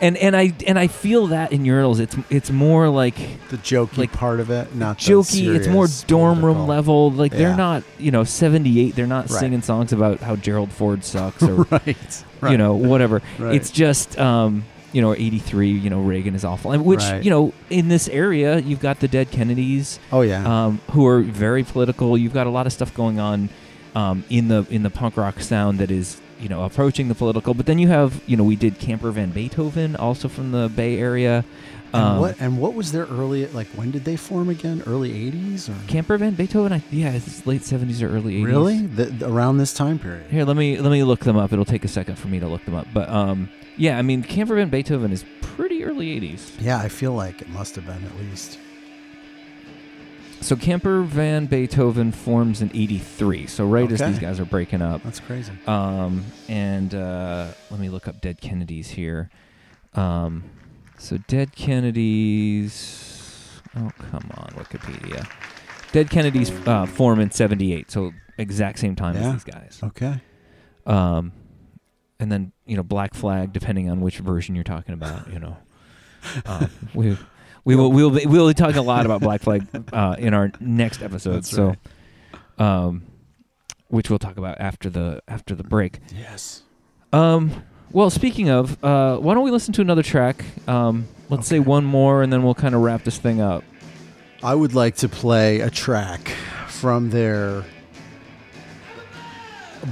[0.01, 3.15] And and i and i feel that in urinals it's it's more like
[3.49, 7.12] the jokey Like, part of it not the jokey it's more dorm room level.
[7.12, 7.38] Like Yeah.
[7.38, 9.39] they're not you know 78 they're not Right.
[9.39, 12.51] singing songs about how gerald ford sucks or right, right.
[12.51, 13.21] you know whatever.
[13.39, 14.63] It's just um
[14.96, 16.72] you know 83 you know reagan is awful.
[16.72, 17.24] And which Right.
[17.24, 20.42] you know in this area you've got the dead kennedys oh yeah.
[20.66, 22.18] um who are very political.
[22.18, 23.50] You've got a lot of stuff going on
[23.94, 27.54] um in the in the punk rock sound that is you know approaching the political.
[27.54, 30.98] But then you have you know we did camper van beethoven also from the bay
[31.00, 31.44] area.
[31.94, 34.82] And um, what and what was their early like when did they form again?
[34.86, 35.76] Early 80s or?
[35.88, 38.78] Camper van beethoven I, yeah it's late 70s or early 80s really?
[38.88, 40.26] The, the- around this time period.
[40.32, 41.54] Here, let me let me look them up.
[41.54, 42.88] It'll take a second for me to look them up.
[42.94, 46.52] But um, yeah, I mean, Camper Van Beethoven is pretty early '80s.
[46.60, 48.60] yeah i feel like it must have been at least
[50.42, 53.48] So Camper Van Beethoven forms in '83.
[53.48, 55.02] So right as these guys are breaking up.
[55.04, 59.30] that's crazy Um, and uh, let me look up Dead Kennedys here.
[59.96, 60.44] Um,
[61.00, 63.60] so Dead Kennedys.
[63.76, 65.28] Oh come on, Wikipedia.
[65.92, 67.90] Dead Kennedys uh, form in '78.
[67.90, 69.34] So exact same time Yeah.
[69.34, 69.80] as these guys.
[69.84, 70.22] okay
[70.86, 71.32] um,
[72.19, 75.32] and then you know Black Flag, depending on which version you're talking about.
[75.32, 75.58] You know,
[76.45, 77.17] um, we
[77.63, 80.51] we will we'll be, we'll be talking a lot about Black Flag uh, in our
[80.60, 81.36] next episode.
[81.36, 81.75] That's so,
[82.58, 83.04] um,
[83.88, 85.99] which we'll talk about after the after the break.
[86.13, 86.63] Yes.
[87.13, 90.43] Um, well, speaking of, uh, why don't we listen to another track?
[90.67, 93.63] Um, let's say one more, and then we'll kind of wrap this thing up.
[94.43, 96.30] I would like to play a track
[96.67, 97.63] from their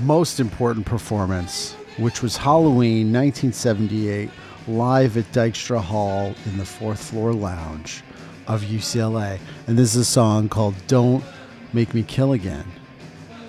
[0.01, 4.29] most important performance, which was Halloween 1978,
[4.67, 8.03] live at Dykstra Hall in the fourth floor lounge
[8.47, 9.39] of UCLA.
[9.67, 11.23] And this is a song called Don't
[11.71, 12.65] Make Me Kill Again.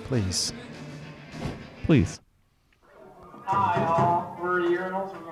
[0.05, 0.53] Please.
[1.85, 2.19] Please.
[3.45, 4.37] Hi, all.
[4.41, 5.24] We're urinals.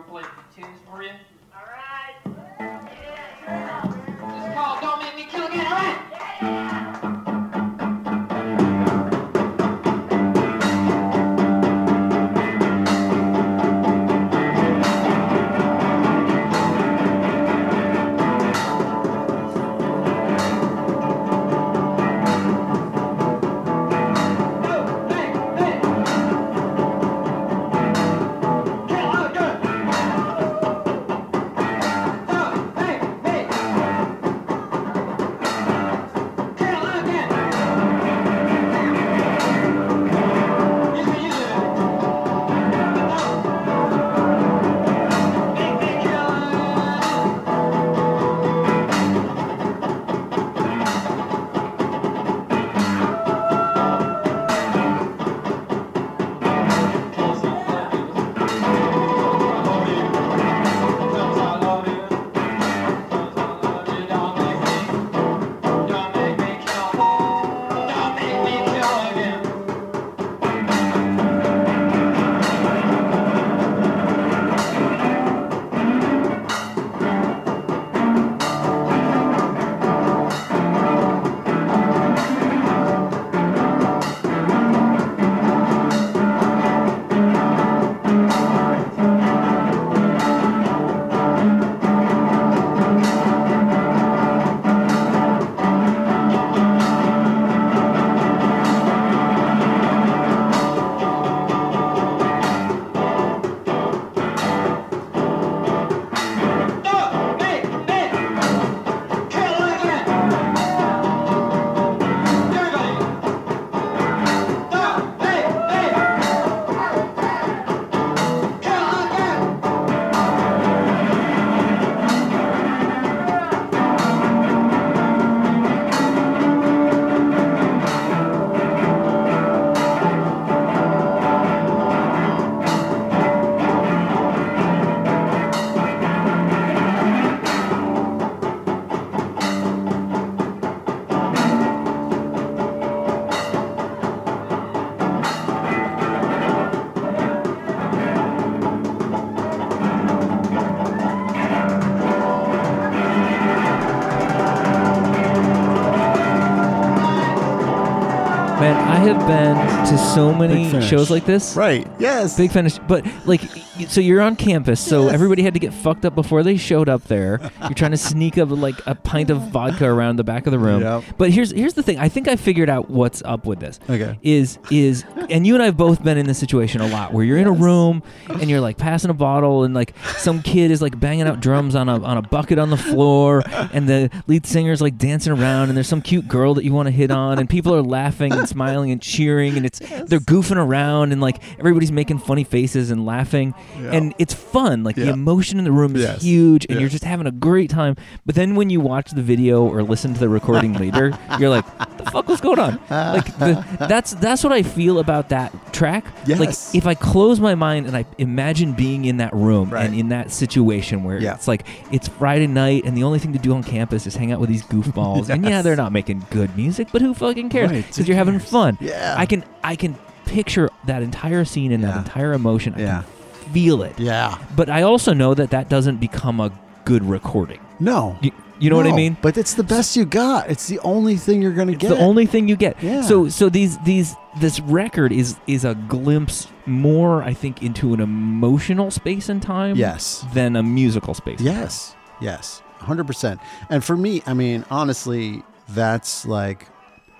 [158.64, 159.58] Man, I have been
[159.92, 160.90] to so many Finish.
[160.90, 161.54] shows like this.
[161.58, 161.86] Right.
[162.00, 162.38] Yes.
[162.38, 163.42] Big finish, but like,
[163.78, 165.14] y- so you're on campus, so Yes.
[165.16, 167.42] everybody had to get fucked up before they showed up there.
[167.64, 170.60] You're trying to sneak up like a pint of vodka around the back of the
[170.60, 170.82] room.
[170.82, 171.04] Yep.
[171.18, 172.00] But here's here's the thing.
[172.00, 173.82] I think I figured out what's up with this.
[173.90, 174.18] Okay.
[174.22, 177.26] Is is and you and I have both been in this situation a lot where
[177.26, 180.82] you're in a room and you're like passing a bottle and like some kid is
[180.82, 183.44] like banging out drums on a on a bucket on the floor
[183.74, 186.88] and the lead singer's like dancing around and there's some cute girl that you want
[186.88, 190.58] to hit on and people are laughing and smiling and cheering and it's they're goofing
[190.58, 195.58] around and like everybody's making funny faces and laughing and it's fun like the emotion
[195.60, 196.22] in the room is Yes.
[196.22, 196.80] huge and Yes.
[196.82, 197.96] you're just having a great time
[198.26, 201.66] but then when you watch the video or listen to the recording later you're like
[201.80, 205.52] what the fuck was going on like the, that's that's what I feel about that
[205.74, 206.40] track Yes.
[206.40, 209.86] like if I close my mind and I imagine being in that room Right.
[209.86, 211.34] and in that situation where Yeah.
[211.36, 214.32] it's like it's Friday night and the only thing to do on campus is hang
[214.32, 217.72] out with these goofballs and yeah they're not making good music but who fucking cares
[217.72, 218.50] because who you're having cares?
[218.50, 219.16] fun Yeah.
[219.18, 222.00] I can I can picture that entire scene and that Yeah.
[222.00, 223.04] entire emotion I Yeah.
[223.44, 224.38] can feel it Yeah.
[224.56, 226.52] but I also know that that doesn't become a
[226.86, 228.18] good recording No.
[228.22, 230.50] you, you know what I No, mean But it's the best you got.
[230.50, 231.90] It's the only thing you're going to get.
[231.90, 232.78] the only thing you get.
[232.82, 233.02] Yeah.
[233.02, 238.00] So so these these this record is is a glimpse more I think into an
[238.00, 240.26] emotional space and time Yes.
[240.34, 241.40] than a musical space.
[241.42, 241.96] Yes.
[242.22, 242.62] Yes.
[242.80, 243.40] 100%.
[243.70, 246.68] And for me, I mean, honestly, that's like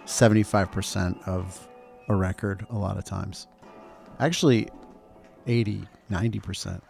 [0.06, 1.68] 75% of
[2.10, 3.48] a record a lot of times.
[4.20, 4.70] Actually,
[5.48, 6.82] 80, 90%.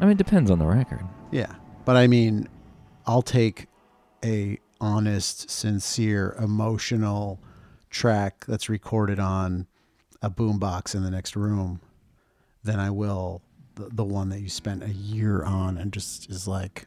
[0.00, 1.02] I mean it depends on the record.
[1.30, 1.54] Yeah.
[1.84, 2.48] But I mean,
[3.06, 3.66] I'll take
[4.24, 7.40] a honest, sincere, emotional
[7.90, 9.66] track that's recorded on
[10.22, 11.80] a boombox in the next room
[12.64, 13.42] than I will
[13.74, 16.86] the, the one that you spent a year on and just is like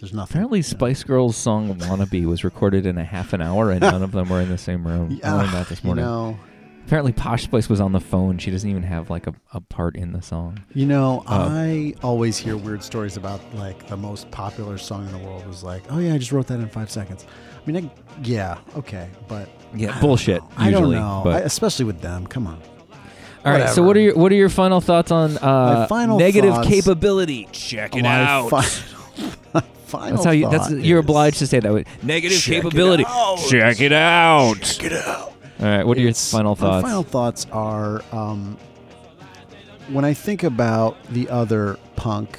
[0.00, 0.32] there's nothing.
[0.36, 0.62] Apparently, you.
[0.64, 4.28] Spice Girls' song "Wannabe" was recorded in a half an hour, and none of them
[4.28, 5.20] were in the same room.
[5.24, 6.04] I learned that this you morning.
[6.04, 6.38] know,
[6.86, 8.38] Apparently, Posh Spice was on the phone.
[8.38, 10.64] She doesn't even have like a, a part in the song.
[10.72, 15.12] you know, Uh, I always hear weird stories about like the most popular song in
[15.12, 17.26] the world was like, oh yeah, I just wrote that in five seconds.
[17.66, 17.90] I mean, I,
[18.22, 20.40] yeah, okay, but Yeah, I don't bullshit.
[20.42, 20.48] know.
[20.56, 22.26] I don't know, but I- especially with them.
[22.26, 22.58] Come on.
[23.44, 23.68] all right.
[23.68, 23.86] So, whatever.
[23.86, 27.48] what are your what are your final thoughts on uh, final negative thoughts- capability?
[27.52, 28.48] Check it My out.
[28.48, 28.94] fi-
[29.88, 30.48] final that's how you.
[30.50, 31.84] That's thought you're is- obliged to say that.
[32.02, 33.04] Negative Check it capability.
[33.06, 33.38] out.
[33.48, 34.60] Check it out.
[34.62, 35.32] Check it out.
[35.60, 35.84] All right.
[35.86, 36.82] What are your It's- final thoughts?
[36.82, 38.56] my final thoughts are um,
[39.90, 42.38] when I think about the other punk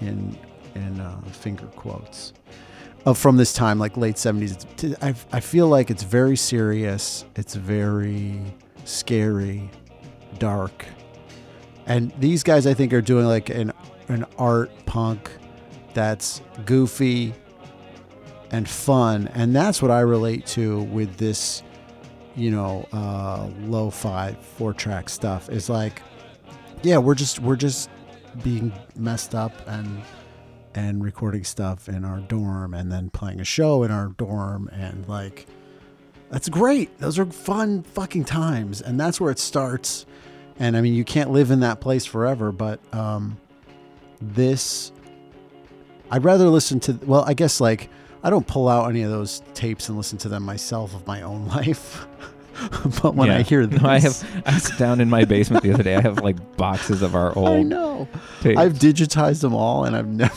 [0.00, 0.36] in
[0.74, 2.32] in uh, finger quotes
[3.06, 4.66] of from this time, like late seventies.
[5.00, 7.24] I I feel like it's very serious.
[7.36, 8.40] It's very
[8.84, 9.70] scary,
[10.38, 10.84] dark,
[11.86, 13.72] and these guys I think are doing like an
[14.08, 15.30] an art punk
[15.98, 17.34] that's goofy
[18.52, 21.64] and fun, and that's what I relate to with this
[22.38, 26.00] you know, uh, lo-fi four-track stuff is like,
[26.82, 27.90] yeah, we're just we're just
[28.44, 30.00] being messed up and
[30.74, 35.08] and recording stuff in our dorm and then playing a show in our dorm and
[35.08, 35.46] like
[36.30, 36.96] that's great.
[37.00, 40.06] Those are fun fucking times and that's where it starts.
[40.60, 43.36] And I mean, you can't live in that place forever, but um,
[44.20, 44.92] this
[46.10, 47.88] I'd rather listen to well, I guess like
[48.22, 51.22] I don't pull out any of those tapes and listen to them myself of my
[51.22, 52.06] own life.
[53.02, 54.42] but when I hear this, No, I have.
[54.46, 55.94] I was down in my basement the other day.
[55.96, 57.48] I have like boxes of our old.
[57.48, 58.08] I know.
[58.40, 58.58] tapes.
[58.58, 60.34] I've digitized them all, and I've never.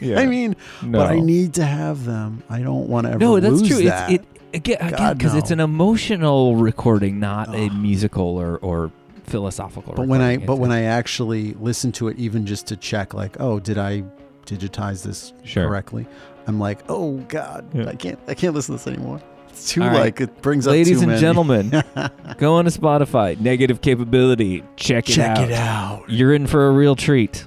[0.00, 0.18] Yeah.
[0.20, 0.98] I mean, no.
[0.98, 2.42] but I need to have them.
[2.50, 3.84] I don't want to ever No, that's true.
[3.84, 4.10] that.
[4.10, 5.54] It's it again because it's no.
[5.54, 8.90] an emotional recording, not a musical or or
[9.24, 9.94] philosophical.
[9.94, 13.40] but when I but when I actually listen to it, even just to check, like,
[13.40, 14.04] oh, did I
[14.44, 15.66] digitize this Sure.
[15.66, 16.06] correctly?
[16.46, 17.88] I'm like, oh God, Yeah.
[17.88, 18.18] I can't.
[18.28, 19.20] I can't listen to this anymore.
[19.48, 19.92] It's too right.
[19.92, 21.70] like it brings up ladies and gentlemen,
[22.38, 23.38] go on to Spotify.
[23.40, 24.64] Negative capability.
[24.76, 25.44] Check it check out.
[25.48, 26.04] it out.
[26.08, 27.46] You're in for a real treat.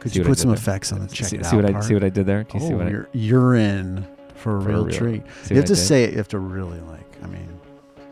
[0.00, 0.58] Could See you put some there?
[0.58, 2.42] effects on the check see, it see out what I see what I did there?
[2.44, 5.22] Do you oh, see what you're, you're in for a For real real- treat.
[5.48, 5.76] You have I to did?
[5.76, 6.10] say it.
[6.10, 7.16] You have to really like.
[7.22, 7.48] I mean,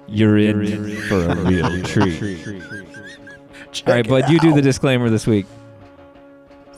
[0.07, 2.47] You're in for a real treat.
[3.87, 5.47] All right, bud, you do the disclaimer this week.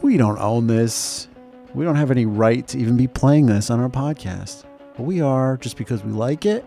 [0.03, 1.29] we don't own this.
[1.75, 4.65] We don't have any right to even be playing this on our podcast.
[4.97, 6.65] But we are just because we like it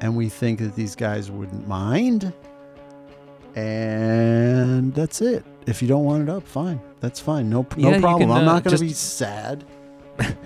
[0.00, 2.32] and we think that these guys wouldn't mind.
[3.56, 5.44] And that's it.
[5.66, 6.80] If you don't want it up, fine.
[7.00, 7.48] That's fine.
[7.50, 8.28] No, no Yeah, problem.
[8.28, 9.64] can, I'm uh, not going to be sad.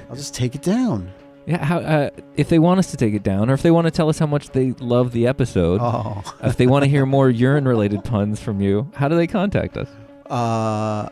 [0.09, 1.11] I'll just take it down.
[1.47, 3.87] Yeah, how uh, if they want us to take it down, or if they want
[3.87, 6.23] to tell us how much they love the episode, Oh.
[6.43, 9.89] if they want to hear more urine-related puns from you, how do they contact us?
[10.31, 11.09] Uh,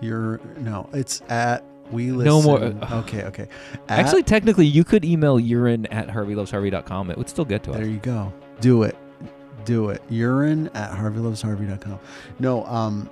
[0.00, 0.88] you're no.
[0.92, 2.24] It's at we listen.
[2.26, 2.60] No more-
[3.00, 3.48] Okay, okay.
[3.88, 7.10] At- Actually, technically, you could email urine at harveylovesharvey.com.
[7.10, 7.76] It would still get to us.
[7.78, 8.32] there you go.
[8.60, 8.96] Do it.
[9.64, 10.02] Do it.
[10.08, 11.98] Urine at harveylovesharvey.com.
[12.38, 13.08] No, um,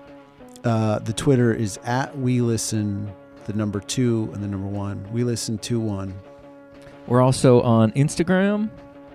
[0.65, 3.13] uh, the Twitter is at we listen.
[3.47, 5.07] The number two and the number one.
[5.13, 6.15] We listen two one.
[7.07, 8.71] We're also on Instagram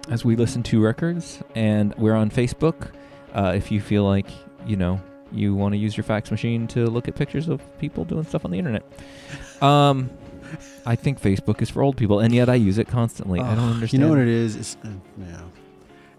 [0.09, 2.91] as we listen to records, and we're on Facebook.
[3.33, 4.27] Uh, if you feel like
[4.67, 5.01] you know
[5.31, 8.45] you want to use your fax machine to look at pictures of people doing stuff
[8.45, 8.83] on the internet.
[9.61, 10.09] Um,
[10.85, 13.41] I think Facebook is for old people, and yet I use it constantly.
[13.41, 13.91] I don't understand.
[14.01, 14.55] You know what it is?
[14.55, 15.41] It's, uh, yeah.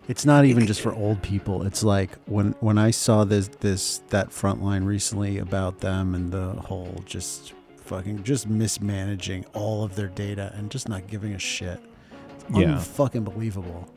[0.09, 1.63] It's not even just for old people.
[1.63, 6.31] It's like when when I saw this this that front line recently about them and
[6.31, 7.55] the whole just
[7.85, 11.81] fucking just mismanaging all of their data and just not giving a shit.
[12.51, 12.79] It's Yeah.
[12.79, 13.89] fucking believable.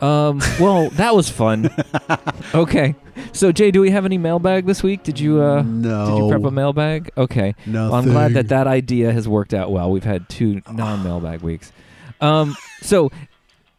[0.00, 1.70] Um, well, that was fun.
[2.54, 2.94] okay,
[3.32, 5.02] so Jay, do we have any mailbag this week?
[5.02, 6.06] Did you uh, no.
[6.10, 7.10] did you prep a mailbag?
[7.16, 7.54] Okay.
[7.66, 7.84] No.
[7.90, 9.90] Well, I'm glad that that idea has worked out well.
[9.90, 11.72] We've had two non-mailbag weeks.
[12.20, 13.10] Um, so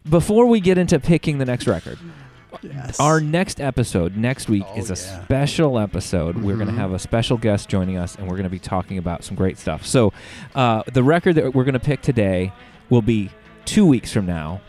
[0.09, 1.99] before we get into picking the next record,
[2.61, 2.99] Yes.
[3.01, 5.23] our next episode next week Oh, is a yeah.
[5.25, 6.37] special episode.
[6.37, 6.77] We're going to Mhm.
[6.77, 9.57] have a special guest joining us, and we're going to be talking about some great
[9.57, 9.85] stuff.
[9.85, 10.13] So,
[10.55, 12.53] uh, the record that we're going to pick today
[12.89, 13.29] will be
[13.65, 14.61] two weeks from now.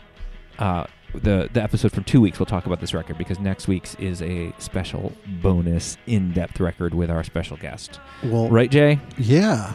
[0.59, 0.83] Uh,
[1.13, 4.21] the the episode from two weeks, we'll talk about this record because next week's is
[4.21, 7.99] a special bonus in-depth record with our special guest.
[8.23, 8.99] well, Right, Jay?
[9.17, 9.73] Yeah.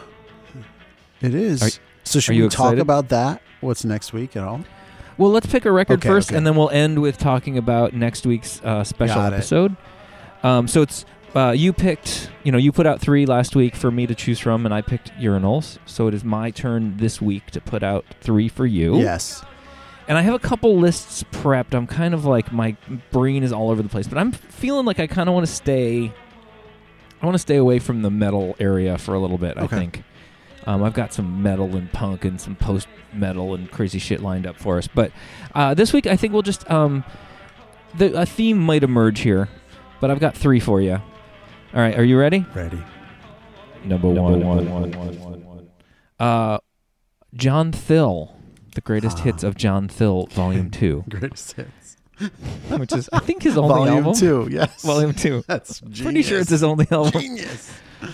[1.21, 1.61] It is.
[1.63, 3.41] Are- so should we talk about that?
[3.61, 4.63] What's next week at all?
[5.17, 6.37] Well, let's pick a record Okay, first, okay.
[6.37, 9.75] and then we'll end with talking about next week's uh, special Got episode.
[10.41, 11.05] Um, so it's
[11.35, 14.39] uh, you picked, you know, you put out three last week for me to choose
[14.39, 15.77] from, and I picked urinals.
[15.85, 18.97] So it is my turn this week to put out three for you.
[18.99, 19.43] Yes.
[20.07, 21.73] And I have a couple lists prepped.
[21.73, 22.75] I'm kind of like my
[23.11, 25.51] brain is all over the place, but I'm feeling like I kind of want to
[25.53, 26.11] stay.
[27.21, 29.57] I want to stay away from the metal area for a little bit.
[29.57, 30.03] I think
[30.65, 34.45] um, I've got some metal and punk and some post metal and crazy shit lined
[34.45, 34.87] up for us.
[34.87, 35.11] But
[35.55, 37.03] uh, this week, I think we'll just um,
[37.95, 39.47] the a theme might emerge here,
[40.01, 40.93] but I've got three for you.
[40.93, 42.45] All right, are you ready?
[42.53, 42.83] Ready.
[43.83, 44.43] Number one.
[46.19, 46.59] Uh,
[47.33, 48.35] John Thill,
[48.73, 51.97] the greatest hits of John Thill, Volume Two, Greatest hits.
[52.77, 54.13] which is I think his only Volume album.
[54.13, 54.47] two.
[54.51, 54.83] Yes.
[54.83, 55.43] Volume Two.
[55.47, 57.21] That's Pretty sure it's his only album.
[57.21, 57.71] genius.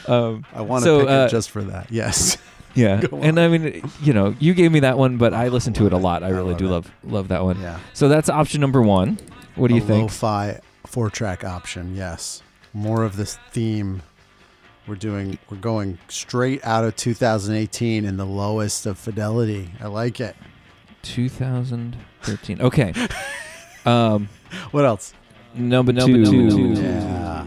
[0.07, 1.91] Um, I want to So, pick uh, it just for that.
[1.91, 2.37] Yes.
[2.75, 5.73] yeah, Go and I mean, you know, you gave me that one, but I listen
[5.73, 6.23] to it a lot.
[6.23, 6.69] I I really love do it.
[6.69, 7.59] love love that one.
[7.59, 7.79] Yeah.
[7.93, 9.17] So that's option number one.
[9.55, 10.01] What do you a think?
[10.03, 11.95] Lo-fi four-track option.
[11.95, 12.41] Yes.
[12.73, 14.01] More of this theme.
[14.89, 15.37] We're doing.
[15.51, 19.71] We're going straight out of 2018 in the lowest of fidelity.
[19.79, 20.35] I like it.
[21.03, 22.61] 2013.
[22.61, 22.93] Okay.
[23.85, 24.27] um,
[24.71, 25.13] What else?
[25.53, 26.73] number number two.
[26.73, 27.45] Yeah.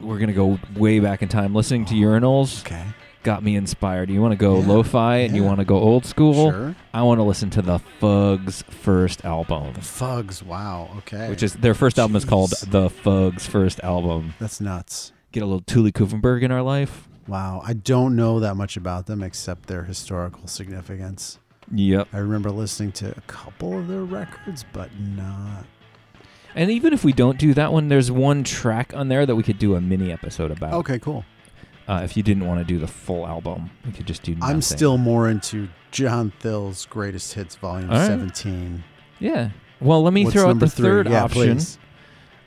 [0.00, 1.54] We're gonna go way back in time.
[1.54, 2.82] Listening to Urinals Okay.
[3.22, 4.10] got me inspired.
[4.10, 6.50] You want to go Yeah, lo-fi and you want to go old school?
[6.50, 6.74] Sure.
[6.94, 10.42] I want to listen to the Fugs' first album, The Fugs.
[10.42, 10.88] Wow.
[10.98, 11.28] Okay.
[11.28, 14.34] which is their first album is called The Fugs' First Album.
[14.40, 15.12] that's nuts.
[15.32, 17.08] Get a little Tuli Kupferberg in our life.
[17.28, 17.62] Wow.
[17.64, 21.38] I don't know that much about them except their historical significance.
[21.72, 22.08] Yep.
[22.12, 25.64] I remember listening to a couple of their records, but not.
[26.56, 29.44] And even if we don't do that one, there's one track on there that we
[29.44, 30.74] could do a mini episode about.
[30.74, 31.24] Okay, cool.
[31.86, 34.36] Uh, if you didn't want to do the full album, we could just do.
[34.42, 38.06] I'm still more into John Thill's Greatest Hits Volume right.
[38.06, 38.82] 17.
[39.20, 39.50] Yeah.
[39.80, 40.84] Well, let me What's throw out the three?
[40.84, 41.56] third yeah, option.
[41.56, 41.78] Please.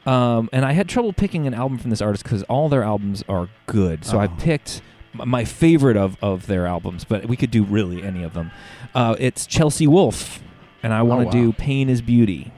[0.05, 3.23] Um, and I had trouble picking an album from this artist because all their albums
[3.29, 4.03] are good.
[4.05, 4.35] So I Oh.
[4.37, 4.81] picked
[5.13, 8.51] my favorite of, of their albums, but we could do really any of them.
[8.95, 10.41] Uh, it's Chelsea Wolfe,
[10.81, 11.45] and I want to Oh, wow.
[11.47, 12.51] do Pain is Beauty.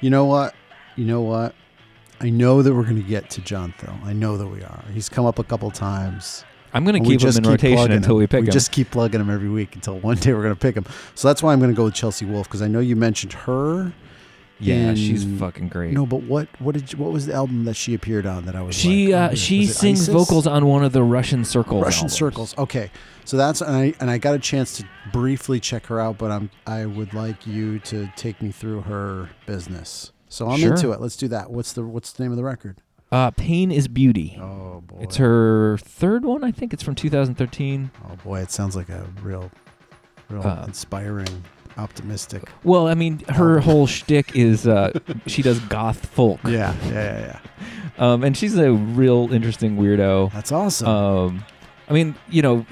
[0.00, 0.54] You know what?
[0.96, 1.54] You know what?
[2.22, 3.94] I know that we're going to get to John Thill.
[4.04, 4.84] I know that we are.
[4.92, 6.44] He's come up a couple times.
[6.72, 8.18] I'm going to keep him in keep rotation until him.
[8.18, 8.52] we pick we him.
[8.52, 10.84] just keep plugging him every week until one day we're going to pick him.
[11.14, 13.32] So that's why I'm going to go with Chelsea Wolfe because I know you mentioned
[13.32, 13.92] her.
[14.60, 15.92] Yeah, she's fucking great.
[15.92, 18.54] No, but what what did you, what was the album that she appeared on that
[18.54, 20.12] I was she like, oh, uh, was she sings Isis?
[20.14, 21.82] vocals on one of the Russian Circles.
[21.82, 22.12] Russian albums.
[22.14, 22.58] Circles.
[22.58, 22.90] Okay,
[23.24, 26.30] so that's and I and I got a chance to briefly check her out, but
[26.30, 30.12] I'm I would like you to take me through her business.
[30.28, 30.70] So I'm Sure.
[30.70, 31.00] into it.
[31.00, 31.50] Let's do that.
[31.50, 32.80] What's the what's the name of the record?
[33.12, 34.38] Uh, Pain is Beauty.
[34.40, 36.72] Oh boy, It's her third one, I think.
[36.72, 37.90] It's from 2013.
[38.08, 39.50] Oh boy, it sounds like a real,
[40.28, 41.42] real Uh, inspiring,
[41.80, 42.44] optimistic.
[42.64, 43.62] Well, I mean, her Album.
[43.62, 44.92] whole shtick is uh,
[45.26, 46.40] she does goth folk.
[46.44, 47.40] Yeah, yeah, yeah, yeah.
[47.98, 50.32] Um, and she's a real interesting weirdo.
[50.32, 50.88] That's awesome.
[50.88, 51.44] Um,
[51.88, 52.64] I mean, you know,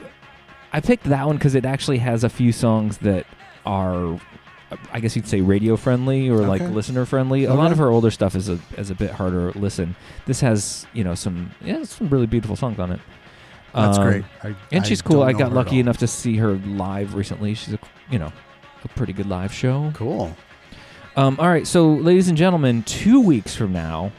[0.73, 3.27] I picked that one because it actually has a few songs that
[3.67, 4.19] are,
[4.93, 6.71] I guess you'd say, radio friendly or like Okay.
[6.73, 7.45] listener friendly.
[7.45, 7.73] A lot Okay.
[7.73, 9.97] of her older stuff is a is a bit harder to listen.
[10.27, 13.01] This has, you know, some yeah, some really beautiful songs on it.
[13.75, 14.25] That's Um, great.
[14.43, 15.21] I, And I she's cool.
[15.21, 15.81] don't I know got her at lucky all.
[15.81, 17.53] enough to see her live recently.
[17.55, 17.79] She's a,
[18.11, 18.33] you know,
[18.91, 19.91] a pretty good live show.
[19.95, 20.37] Cool.
[21.17, 24.13] Um, all right, so ladies and gentlemen, two weeks from now,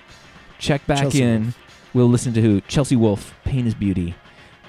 [0.57, 1.43] check back Chelsea in.
[1.43, 1.57] Wolfe.
[1.93, 2.61] We'll listen to who?
[2.61, 4.15] Chelsea Wolfe, Pain is Beauty.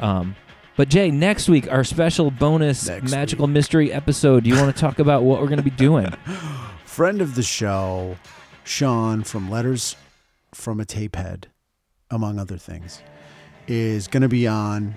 [0.01, 0.37] Um,
[0.77, 3.55] but Jay, next week our special bonus Next magical week.
[3.55, 4.45] mystery episode.
[4.45, 6.11] Do you want to talk about what we're going to be doing?
[6.85, 8.17] Friend of the show,
[8.65, 9.97] Sean from Letters
[10.55, 11.49] from a Tape Head,
[12.11, 13.03] among other things,
[13.67, 14.97] is going to be on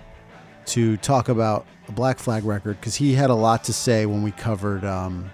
[0.67, 4.23] to talk about a Black Flag record because he had a lot to say when
[4.23, 5.29] we covered um,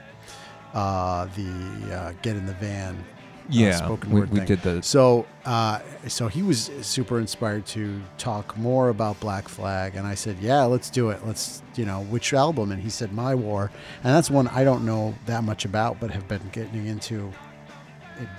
[0.74, 3.04] uh, the uh, Get in the Van
[3.50, 4.48] yeah, spoken we, word we thing.
[4.48, 4.84] did the.
[4.84, 10.16] So, uh, so he was super inspired to talk more about Black Flag, and I
[10.16, 11.26] said, "Yeah, let's do it.
[11.26, 13.72] Let's, you know, which album?" And he said, "My War,"
[14.04, 17.32] and that's one I don't know that much about, but have been getting into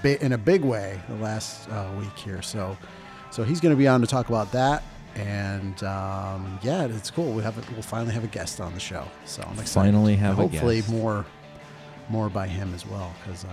[0.05, 2.43] in a big way the last uh, week here.
[2.43, 2.77] So,
[3.31, 4.83] so he's going to be on to talk about that,
[5.17, 7.33] and um, yeah, it's cool.
[7.33, 9.69] We have a, we'll finally have a guest on the show, so I'm excited.
[9.93, 10.91] Finally have a hopefully guest.
[10.91, 11.27] more,
[12.09, 13.45] more by him as well, because.
[13.45, 13.49] Uh,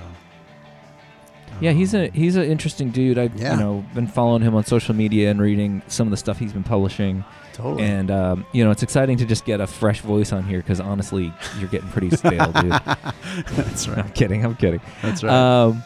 [1.61, 3.17] Yeah, he's a um, he's an interesting dude.
[3.17, 3.53] I've Yeah.
[3.55, 6.53] you know been following him on social media and reading some of the stuff he's
[6.53, 7.23] been publishing.
[7.53, 7.83] totally.
[7.83, 10.79] And um, you know, it's exciting to just get a fresh voice on here because
[10.79, 12.69] honestly, you're getting pretty stale, dude.
[13.55, 13.97] That's right.
[13.99, 14.43] I'm kidding.
[14.45, 14.81] I'm kidding.
[15.01, 15.33] That's right.
[15.33, 15.83] Um,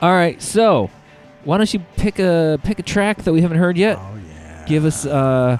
[0.00, 0.90] all right, so
[1.44, 3.98] why don't you pick a pick a track that we haven't heard yet?
[3.98, 4.18] oh.
[4.66, 5.58] Give us uh,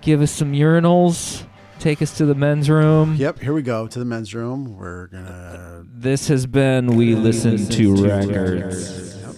[0.00, 1.44] give us some urinals.
[1.78, 3.16] Take us to the men's room.
[3.16, 3.40] Yep.
[3.40, 4.76] Here we go to the men's room.
[4.76, 5.84] We're gonna.
[5.86, 9.16] This has been we listen, Listen to, to records.
[9.16, 9.34] Yep.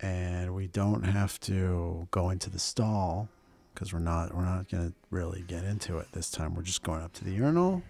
[0.00, 3.28] And we don't have to go into the stall
[3.74, 4.34] because we're not.
[4.34, 6.54] We're not gonna really get into it this time.
[6.54, 7.82] We're just going up to the urinal.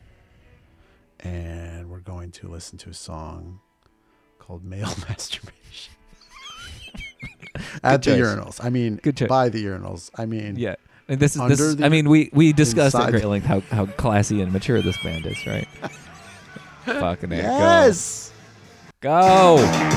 [1.21, 3.61] and we're going to listen to a song
[4.39, 5.93] called Male Masturbation.
[7.83, 8.21] At the choice.
[8.21, 8.65] urinals.
[8.65, 9.29] I mean, Good choice.
[9.29, 10.11] by the urinals.
[10.17, 10.77] I mean, Yeah.
[11.09, 11.75] And this is Under this.
[11.75, 14.53] the- I mean, we we discussed at inside great the- length how how classy and
[14.53, 15.67] mature this band is, right?
[16.85, 17.43] Fucking it.
[17.43, 18.33] yes.
[19.01, 19.57] Go.
[19.57, 19.97] Go.